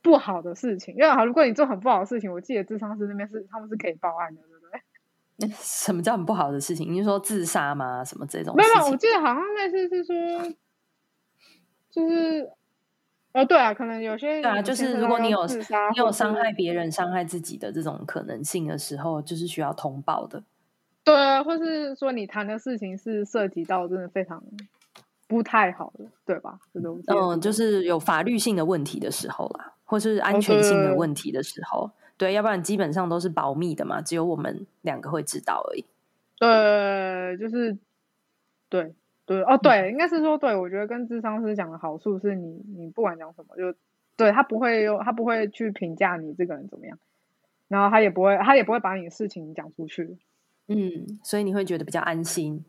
[0.03, 5.49] 不好的事情，因为好，如果你做很不好的事情，我记得智商师那边是他们是可以报案的，对不对？
[5.59, 6.93] 什么叫很不好的事情？
[6.93, 8.05] 你是说自杀吗？
[8.05, 8.55] 什么这种？
[8.55, 10.53] 没有，我记得好像类似是说，
[11.89, 12.49] 就是，
[13.39, 20.43] 哦，对啊，可能有些对啊，就是如果你有你有伤害别人、伤害自己的这种可能性的时候，就是需要通报的。
[21.05, 24.43] 对啊，或是说你谈的事情是涉及到真的非常
[25.27, 26.59] 不太好的，对吧？
[26.73, 35.85] 这种嗯，就是有法律性的问题的时候啦，或是安全性的问题的时候，哦、对，对，要不然基本上都是保密的嘛，只有我们两个会知道而已。
[36.37, 37.77] 对，就是
[38.69, 38.93] 对
[39.29, 43.77] 对哦，对，应该是说对，我觉得跟智商师讲的好处是你，你不管讲什么，就
[44.17, 46.97] 对他不会有，他不会去评价你这个人怎么样，
[47.67, 50.17] 然后他也不会，他也不会把你的事情讲出去。
[50.65, 52.65] 嗯，所以你会觉得比较安心。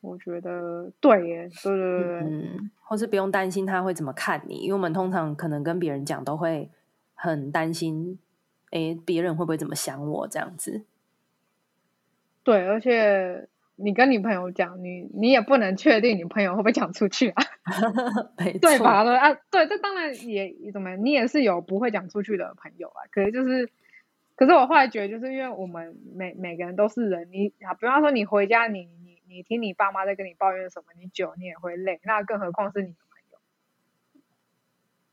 [0.00, 6.70] 我觉得对耶，对对对对，嗯，或是不用担心他会怎么看你，因为我们通常可能跟别人讲都会
[7.16, 8.16] 很担心，
[8.70, 10.84] 哎，别人会不会怎么想我这样子。
[12.44, 13.48] 对，而且
[13.82, 17.42] 你跟你朋友讲，你你也不能确定你朋友会不会讲出去啊，
[18.60, 19.04] 对吧？
[19.04, 23.70] 对啊，对，这当然也怎么，你也是有不会讲出去的朋友啊，可是就是。
[24.36, 33.38] 可是我后来觉得，就是因为我们每每个人都是人，你啊，比方说你回家你，你你你听你爸妈在跟你抱怨什么，你久你也会累，那更何况是你的朋友。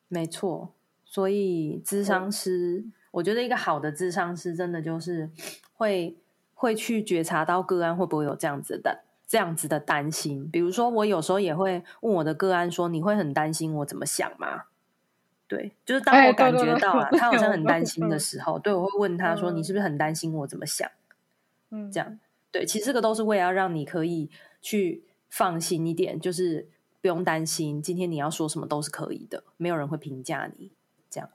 [0.08, 5.30] 没错，所以智商师，嗯、我觉得一个好的智商师，真的就是
[5.74, 6.16] 会
[6.58, 10.50] 会去觉察到个案会不会有这样子的这样子的担心。
[10.50, 14.64] 比如说，我有时候也会问我的个案说：“你会很担心我怎么想吗？”
[15.48, 20.90] 对，就是当我感觉到了、啊、他好像很担心的时候，嗯、对我会问他说：“嗯、你是不是很担心我怎么想？”
[21.70, 22.20] 嗯，这样
[22.52, 24.30] 对，其实这个都是为了要让你可以
[24.62, 26.68] 去放心一点，就是
[27.02, 30.72] 不用担心今天你要说什么都是可以的，没有人会评价你。
[31.10, 31.30] 这样，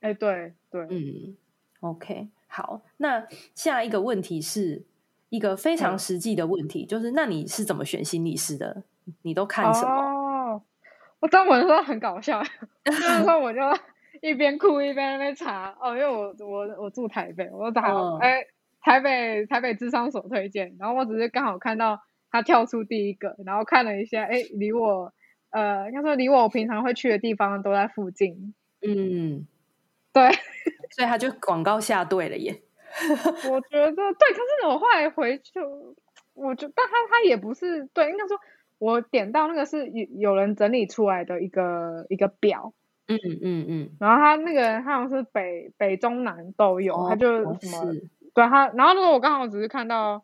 [0.00, 1.36] 哎，对对，嗯
[1.80, 4.82] ，OK，好，那下一个问题是
[5.28, 8.82] 一个非常实际的问题，嗯、就是那你是怎么选心理师的？
[9.20, 9.90] 你都看什么？
[9.90, 10.62] 哦，
[11.20, 12.42] 我当时说很搞笑，
[12.86, 13.60] 就是说我就
[14.22, 17.82] 一边哭一边在那边查哦，因为我我我住台北，我查
[18.20, 18.46] 哎、嗯、
[18.80, 22.00] 台北台北智商所推荐，然后我只是刚好看到
[22.30, 25.12] 他跳出第一个，然后看了一下，哎，离我
[25.50, 29.46] 呃，应该说离我平常会去的地方都在附近，嗯，
[30.12, 30.30] 对，
[30.90, 32.62] 所以他就广告下对了耶。
[33.50, 35.60] 我觉得对，可是我后来回去，
[36.34, 38.38] 我觉得但他他也不是对，应该说。
[38.78, 42.74] 我点到那个是有有人整理出来的一个一个表，
[43.08, 47.94] 嗯嗯嗯，然后他那个他好像是北北中南都有，哦、他就什么，
[48.34, 50.22] 对他，然后如果我刚好只是看到，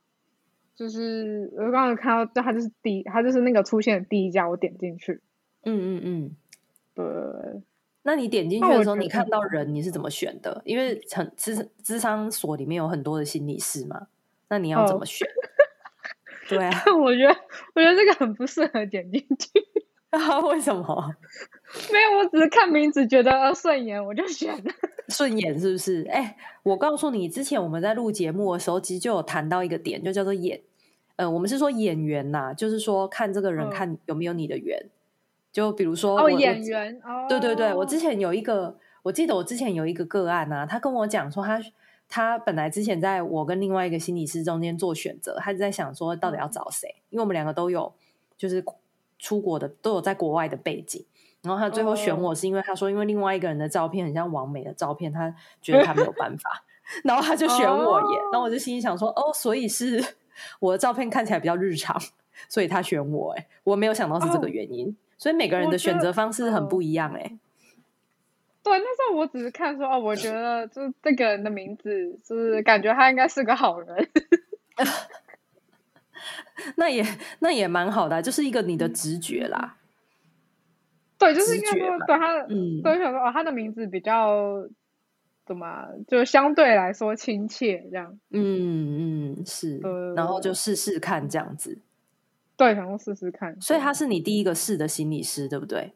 [0.77, 5.23] 就是我刚好看到，就他就是第一，他就是那个出现的第一家，我点进去，
[5.65, 6.37] 嗯嗯嗯，
[6.95, 7.05] 对，
[8.05, 10.61] 那你点进去的时候，你看到人你是怎么选的？
[10.65, 14.09] 因为很智智商所里面有很多的心理师嘛，
[14.49, 15.27] 那你要怎么选？
[15.29, 15.31] 哦
[16.49, 17.35] 对啊，我觉得
[17.75, 19.49] 我觉得这个很不适合点进去
[20.11, 20.41] 啊。
[20.41, 21.15] 为什么？
[21.93, 24.73] 没有，我只是看名字觉得顺眼，我就选了。
[25.09, 26.03] 顺眼是不是？
[26.11, 30.61] 哎、欸，我告诉你，之前我们在录节目的时候，其实就有谈到一个点，就叫做演。
[31.17, 34.91] 呃，我们是说演员呐、啊，就是说看这个人看有没有你的缘。
[35.53, 41.61] 嗯、就比如说哦，演员哦，对对对，我之前有一个，我记得我之前有一个个案啊，他跟我讲说他。
[42.15, 47.91] 他本来之前在我跟另外一个心理师中间做选择，他就在想说到底要找谁，因为我们两个都有
[48.37, 48.63] 就是
[49.19, 51.03] 出国的，都有在国外的背景。
[51.41, 56.63] 然后他最后选我是因为他说，因为另外一个人的照片很像王美的照片，他觉得他没有办法，
[57.03, 58.19] 然后他就选我耶。
[58.31, 60.05] 然后我就心里想说，哦，所以是
[60.61, 61.99] 我的照片看起来比较日常，
[62.47, 63.33] 所以他选我。
[63.33, 64.95] 哎，我没有想到是这个原因。
[65.23, 67.13] 所以每个人的选择方式很不一样。
[67.15, 67.39] 哎。
[68.65, 74.09] 对，那时候我只是看说哦，我觉得就是这个人的名字，就是感觉他应该是个好人。
[76.75, 77.07] 那也
[77.39, 79.77] 那也蛮好的，就是一个你的直觉啦。
[81.19, 84.67] 对，就是应该说对他，嗯，对，想说哦，他的名字比较
[85.47, 88.19] 怎么，就相对来说亲切这样。
[88.31, 91.79] 嗯嗯，是，呃，然后就试试看这样子。
[92.57, 93.61] 对，想说试试看。
[93.61, 95.93] 所以他是你第一个试的心理师，对不对？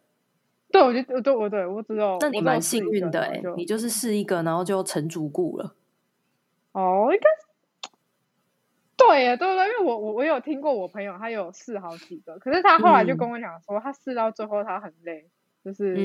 [0.73, 2.19] 对，我就对，我对我知道。
[2.21, 5.75] 那你蛮幸运的哎，你就是试一个，然后就成主顾了。
[6.73, 7.47] 哦，应该是
[8.97, 15.29] 对呀，对对，因为我我我有听过我朋友，他有试好几个，可是他后来就跟我讲说，嗯、他试到最后他很累，
[15.65, 16.01] 就是、嗯、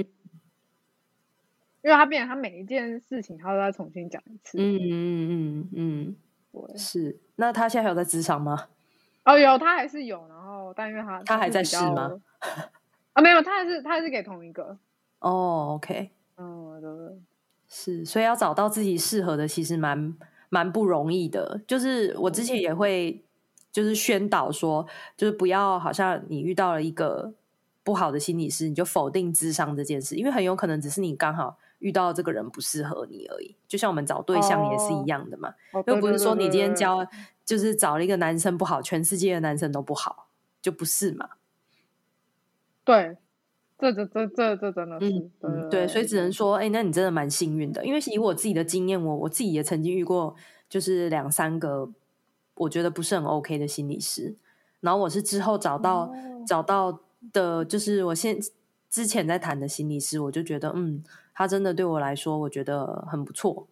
[1.82, 4.58] 因为他变成他每一件事情他都要重新讲一次。
[4.60, 6.16] 嗯嗯嗯嗯，
[6.52, 7.20] 对，是。
[7.38, 8.68] 那他现在还有在职场吗？
[9.24, 12.12] 哦，有，他还是有，然后但因为他他还在试吗？
[13.14, 14.78] 啊，没有，他还是他还是给同一个
[15.20, 15.74] 哦。
[15.76, 17.22] OK，嗯，对对，
[17.68, 20.16] 是，所以要找到自己适合的，其实蛮
[20.50, 21.62] 蛮不容易的。
[21.68, 23.24] 就是我之前也会
[23.72, 27.34] 就是宣导说，就是不要好像你遇到了一个
[27.84, 33.56] 不好的心理师，你就否定智商这件事，因为很有可能只是你刚好遇到这个人不适合你而已。
[33.68, 37.06] 就像我们找对象也是一样的嘛，哦、又不是说你今天交
[37.44, 40.30] 就是找了一个男生不好，全世界的男生都不好，
[40.62, 41.30] 就不是嘛。
[42.84, 43.18] 对，
[43.78, 50.36] 这这这这这真的是，嗯，嗯对，所以只能说，哎，那你真的蛮幸运的，因为以我自己的经验，我我自己也曾经遇过，
[50.70, 51.90] 就是两三个
[52.56, 54.36] 我觉得不是很 OK 的心理师，
[54.82, 56.14] 然后我是之后找到、哦、
[56.46, 57.02] 找到
[57.34, 58.40] 的，就是我现
[58.90, 61.04] 之前在谈的心理师，我就觉得，嗯，
[61.34, 63.68] 他真的对我来说，我觉得很不错。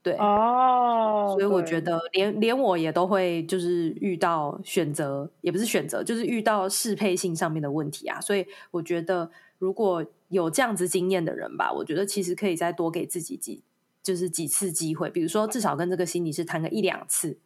[0.00, 8.20] 对哦，所以我觉得连连我也都会就是遇到选择，也不是选择，就是遇到适配性上面的问题啊。
[8.20, 9.28] 所以我觉得
[9.58, 13.62] 如果有这样子经验的人吧，我觉得其实可以再多给自己几
[14.02, 17.36] 就是几次机会，比如说至少跟这个心理师谈个一两次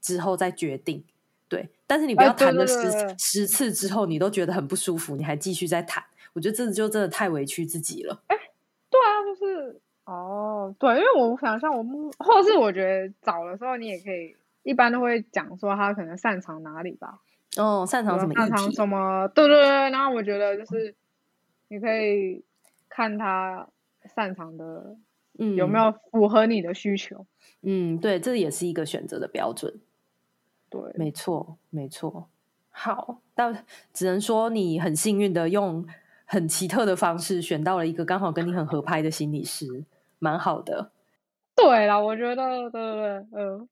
[0.00, 1.04] 之后再决定。
[1.48, 6.02] 对，但是你不要谈了十、十次之后你都觉得很不舒服，你还继续再谈，
[6.36, 8.22] 我觉得这就真的太委屈自己了。
[8.26, 8.36] 哎，
[8.90, 9.80] 对啊，就是。
[10.04, 17.18] 哦，对，因为我想像我们，或是我觉得找的时候，你也可以一般都会讲说他可能擅长哪里吧。
[17.56, 18.32] 哦，擅长什么？
[18.36, 19.26] 擅长什么？
[19.34, 19.68] 对对对。
[19.90, 20.94] 然后我觉得就是
[21.66, 22.44] 你可以
[22.88, 23.66] 看他
[24.14, 24.96] 擅长的，
[25.40, 27.26] 嗯，有没有符合你的需求？
[27.62, 29.80] 嗯，对，这也是一个选择的标准。
[30.70, 32.28] 对，没错，没错。
[32.70, 35.84] 好，但只能说你很幸运的用
[36.26, 39.84] 很奇特的方式选到了一个刚好跟你很合拍的心理师，
[40.18, 40.90] 蛮好的。
[41.54, 43.68] 对啦，我觉得对对对，嗯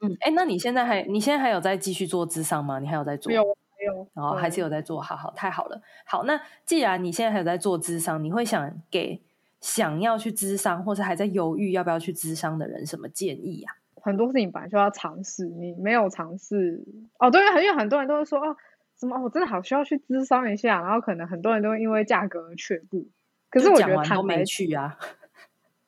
[0.00, 2.80] 嗯，哎，那你现在还你现在还有在继续做智商吗？
[2.80, 3.30] 你还有在做？
[3.30, 5.80] 有有，然后还是有在做，好好，太好了。
[6.04, 9.20] 好，那既然你现在还有在做智商，你会想给
[9.60, 13.76] 想要去智商，或是还在犹豫要不要去智商的人什么建议呀？
[14.02, 16.82] 很多事情本来就要尝试，你没有尝试
[17.18, 17.30] 哦。
[17.30, 18.56] 对，因为很多人都会说哦，
[18.98, 23.08] 什么我真的好需要去咨商一下，然后可能很多人都会因为价格而却步。
[23.50, 24.98] 可是我觉得他都没去啊。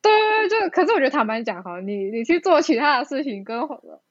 [0.02, 3.60] 对对对，就可是我觉得坦白讲哈，你你去做其他的事情，跟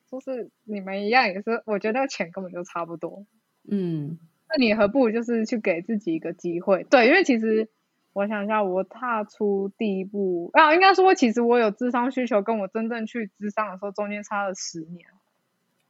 [0.09, 3.25] 就是你们一样，也是我觉得那个钱根本就差不多。
[3.69, 4.19] 嗯，
[4.49, 6.83] 那你何不就是去给自己一个机会？
[6.83, 7.69] 对，因为其实。
[8.15, 15.05] 我想一下，我踏出第一步啊，应该说，其实我有智商需求，跟我真正去智商的时候，中间差了十年。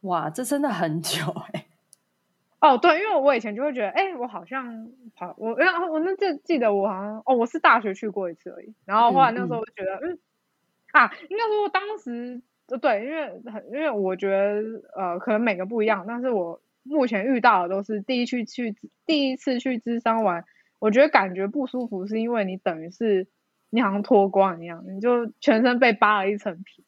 [0.00, 1.65] 哇，这真的很久哎、欸。
[2.62, 8.74] 哦，对，因为我以前就会觉得，哎，我好像好，我然后我那就记得我好像哦，我是大学去过一次而已。
[8.86, 10.18] 然后后来那时候我就觉得，嗯，嗯
[10.92, 12.40] 啊，应该说当时
[12.80, 14.62] 对，因为很因为我觉得
[14.96, 18.74] 呃，可能每个不一样，但是我目前遇到的都是第一去去
[19.06, 20.44] 第一次去智商玩。
[20.78, 23.26] 我觉得感觉不舒服，是因为你等于是
[23.70, 26.84] 你好像脱光一样，你就全身被扒了一层皮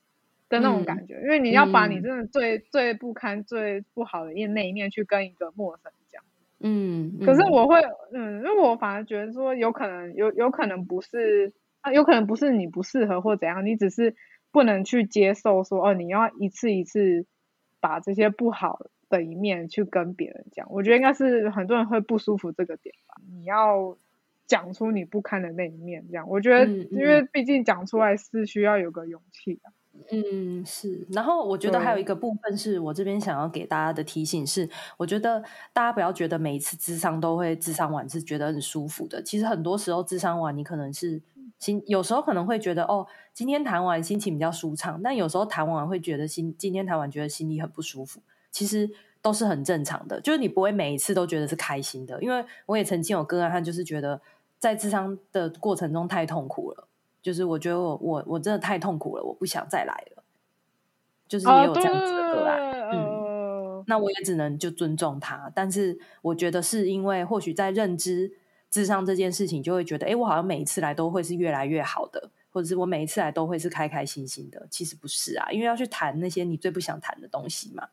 [0.48, 1.14] 的那种感觉。
[1.14, 6.22] 嗯、因为你要把你真的最、嗯、最不堪、最不好的一那一面去跟一个陌生人讲。
[6.60, 7.18] 嗯。
[7.24, 7.80] 可是我会，
[8.12, 14.14] 嗯，因为我反而觉得说，有可能有有可能不是啊，有可能不是你不适合或怎样，你只是
[14.50, 17.26] 不能去接受说，哦，你要一次一次
[17.80, 18.90] 把这些不好的。
[19.10, 23.14] 的一面去跟别人讲，我觉得应该是很多人会不舒服这个点吧。
[23.26, 23.96] 你要
[24.46, 29.72] 讲出你不堪的那一面，这样我觉得，因为毕竟讲出来是需要有个勇气的。
[30.10, 31.06] 嗯，是。
[31.10, 35.40] 然后我觉得还有一个部分是我这边想要给大家的提醒是，我觉得
[35.72, 39.22] 大家不要觉得每一次智商都会智商完是觉得很舒服的。
[39.22, 41.20] 其实很多时候智商完，你可能是
[41.58, 48.20] 心有时候可能会觉得哦，今天谈完心情比较舒畅，但有时候谈完会觉得心今天谈完觉得心里很不舒服。
[48.50, 48.90] 其实
[49.20, 54.20] 都是很正常的，就是你不会每一次都觉得是开心的，因为我也曾经有个案，他就是觉得
[54.58, 56.87] 在智商的过程中太痛苦了，
[57.28, 60.22] 就是我觉得我我我真的太痛苦了，我不想再来了，
[61.28, 68.32] 就是也有这样子的个案，哦、嗯，那我也只能就尊重他，但是我觉得是因为或许在认知
[68.70, 77.86] 智商这件事情，就会觉得，哎，我好像每一次来都会是越来越好的，或者是我每一次来都会是开开心心的，其实不是啊，因为要去谈那些你最不想谈的东西嘛。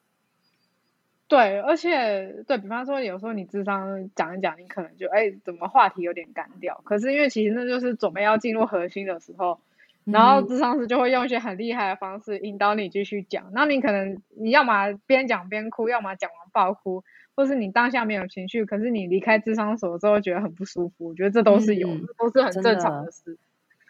[1.28, 6.80] 对，而且对，比方说，有时候你智商讲一讲，你可能就哎，怎么话题有点干掉？
[6.84, 9.60] 可是因为其实那就是准备要进入核心的时候，
[10.04, 13.50] 然后智商师就会用一些很厉害的方式引导你继续讲。
[13.54, 17.04] 那你可能你要么边讲边哭，要么讲完爆哭，
[17.36, 21.08] 或是你当下没有情绪，可是你离开智商所之后觉得很不舒服。
[21.08, 23.36] 我觉得这都是有，嗯、都是很正常的事。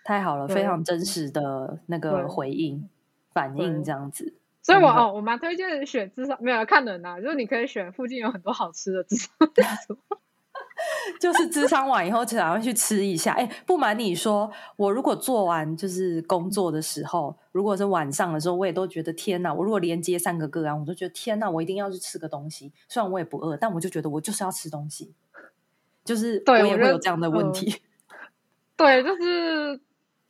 [0.06, 2.88] 太好了，非常真实的那个回应
[3.34, 4.36] 反应，这样子。
[4.66, 9.30] 所以我哦，我蛮推荐选咨商，没有看人呐，就是你可以选附近有很多好吃的咨商，
[11.22, 13.34] 就是咨商完以后就想要去吃一下。
[13.34, 19.54] 哎，不瞒你说，我如果做完就是工作的时候，如果是晚上的时候，我也都觉得天哪！
[19.54, 21.48] 我如果连接三个个案，我都觉得天哪！
[21.48, 22.74] 我一定要去吃个东西。
[22.90, 25.14] 虽然我也不饿，但我就觉得我就是要吃东西，
[26.04, 27.84] 就是我也会有这样的问题。
[28.76, 29.80] 对，就是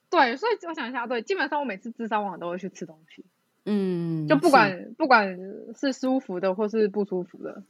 [0.09, 3.23] 对，所以我想一下，对，基本上我每次智商完都会去吃东西。
[3.65, 5.37] 嗯，就不管不管
[5.75, 7.63] 是舒服的或是不舒服的，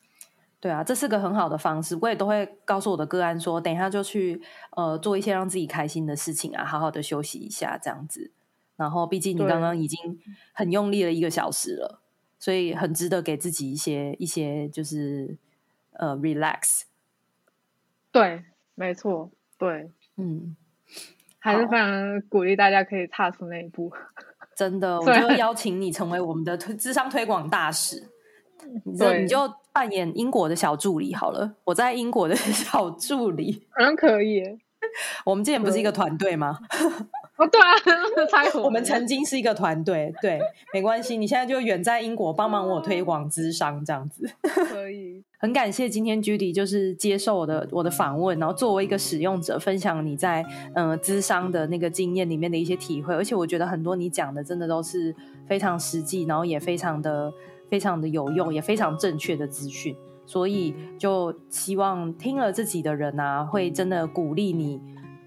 [0.60, 1.98] 对啊，这是个很好的方式。
[2.02, 4.42] 我也都会告诉我的个案说，等一下就去
[4.76, 8.32] 呃做一些让自己开心的事情啊，好好的休息一下这样子。
[8.76, 10.20] 然后，毕竟你刚刚已经
[10.52, 12.02] 很用力了一个小时了，
[12.38, 15.38] 所以很值得给自己一些一些就是
[15.94, 16.82] 呃 relax。
[18.12, 18.44] 对，
[18.74, 20.58] 没错，对，嗯，
[21.40, 23.94] 还是非常鼓励大家可以踏出那一步。
[24.56, 28.10] 真的，我就邀请你成为我们的推智商推广大使，
[28.86, 31.56] 你就你就扮演英国的小助理好了。
[31.66, 34.42] 我在英国的 小助理好像可以。
[35.26, 36.58] 我们之前不是一个团队吗？
[37.38, 40.14] 哦，对啊， 我们曾经是一个团队。
[40.22, 40.40] 对，
[40.74, 44.30] 没关系，你现在就远在英国帮忙我推广咨商这样子。
[44.72, 45.24] 可以。
[45.38, 55.14] 很感谢今天 Judy 就是接受我的我的访问，然后作为一个使用者分享你在嗯、呃、咨商的那个经验里面的一些体会，而且我觉得很多你讲的真的都是
[55.46, 57.32] 非常实际，然后也非常的
[57.70, 64.82] 非常的有用，也非常正确的资讯，所以就希望听了自己的人啊，会真的鼓励你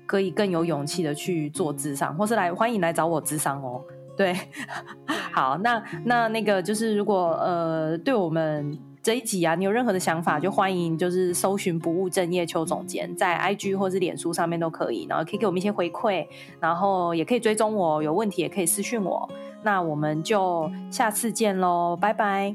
[0.08, 3.80] 可以更有勇气的去做咨商，或是来欢迎来找我咨商哦。
[4.16, 4.34] 对，
[5.32, 8.76] 好，那那那个就是如果呃对我们。
[9.00, 16.26] 这一集啊，你有任何的想法，就欢迎就是搜寻不务正业邱总监，在 IG 或是脸书上面都可以，然后可以给我们一些回馈，
[16.60, 19.26] 然后也可以追踪我，有问题也可以私讯我。
[19.62, 22.54] 那我们就下次见喽，拜拜，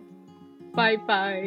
[0.76, 1.41] 拜拜。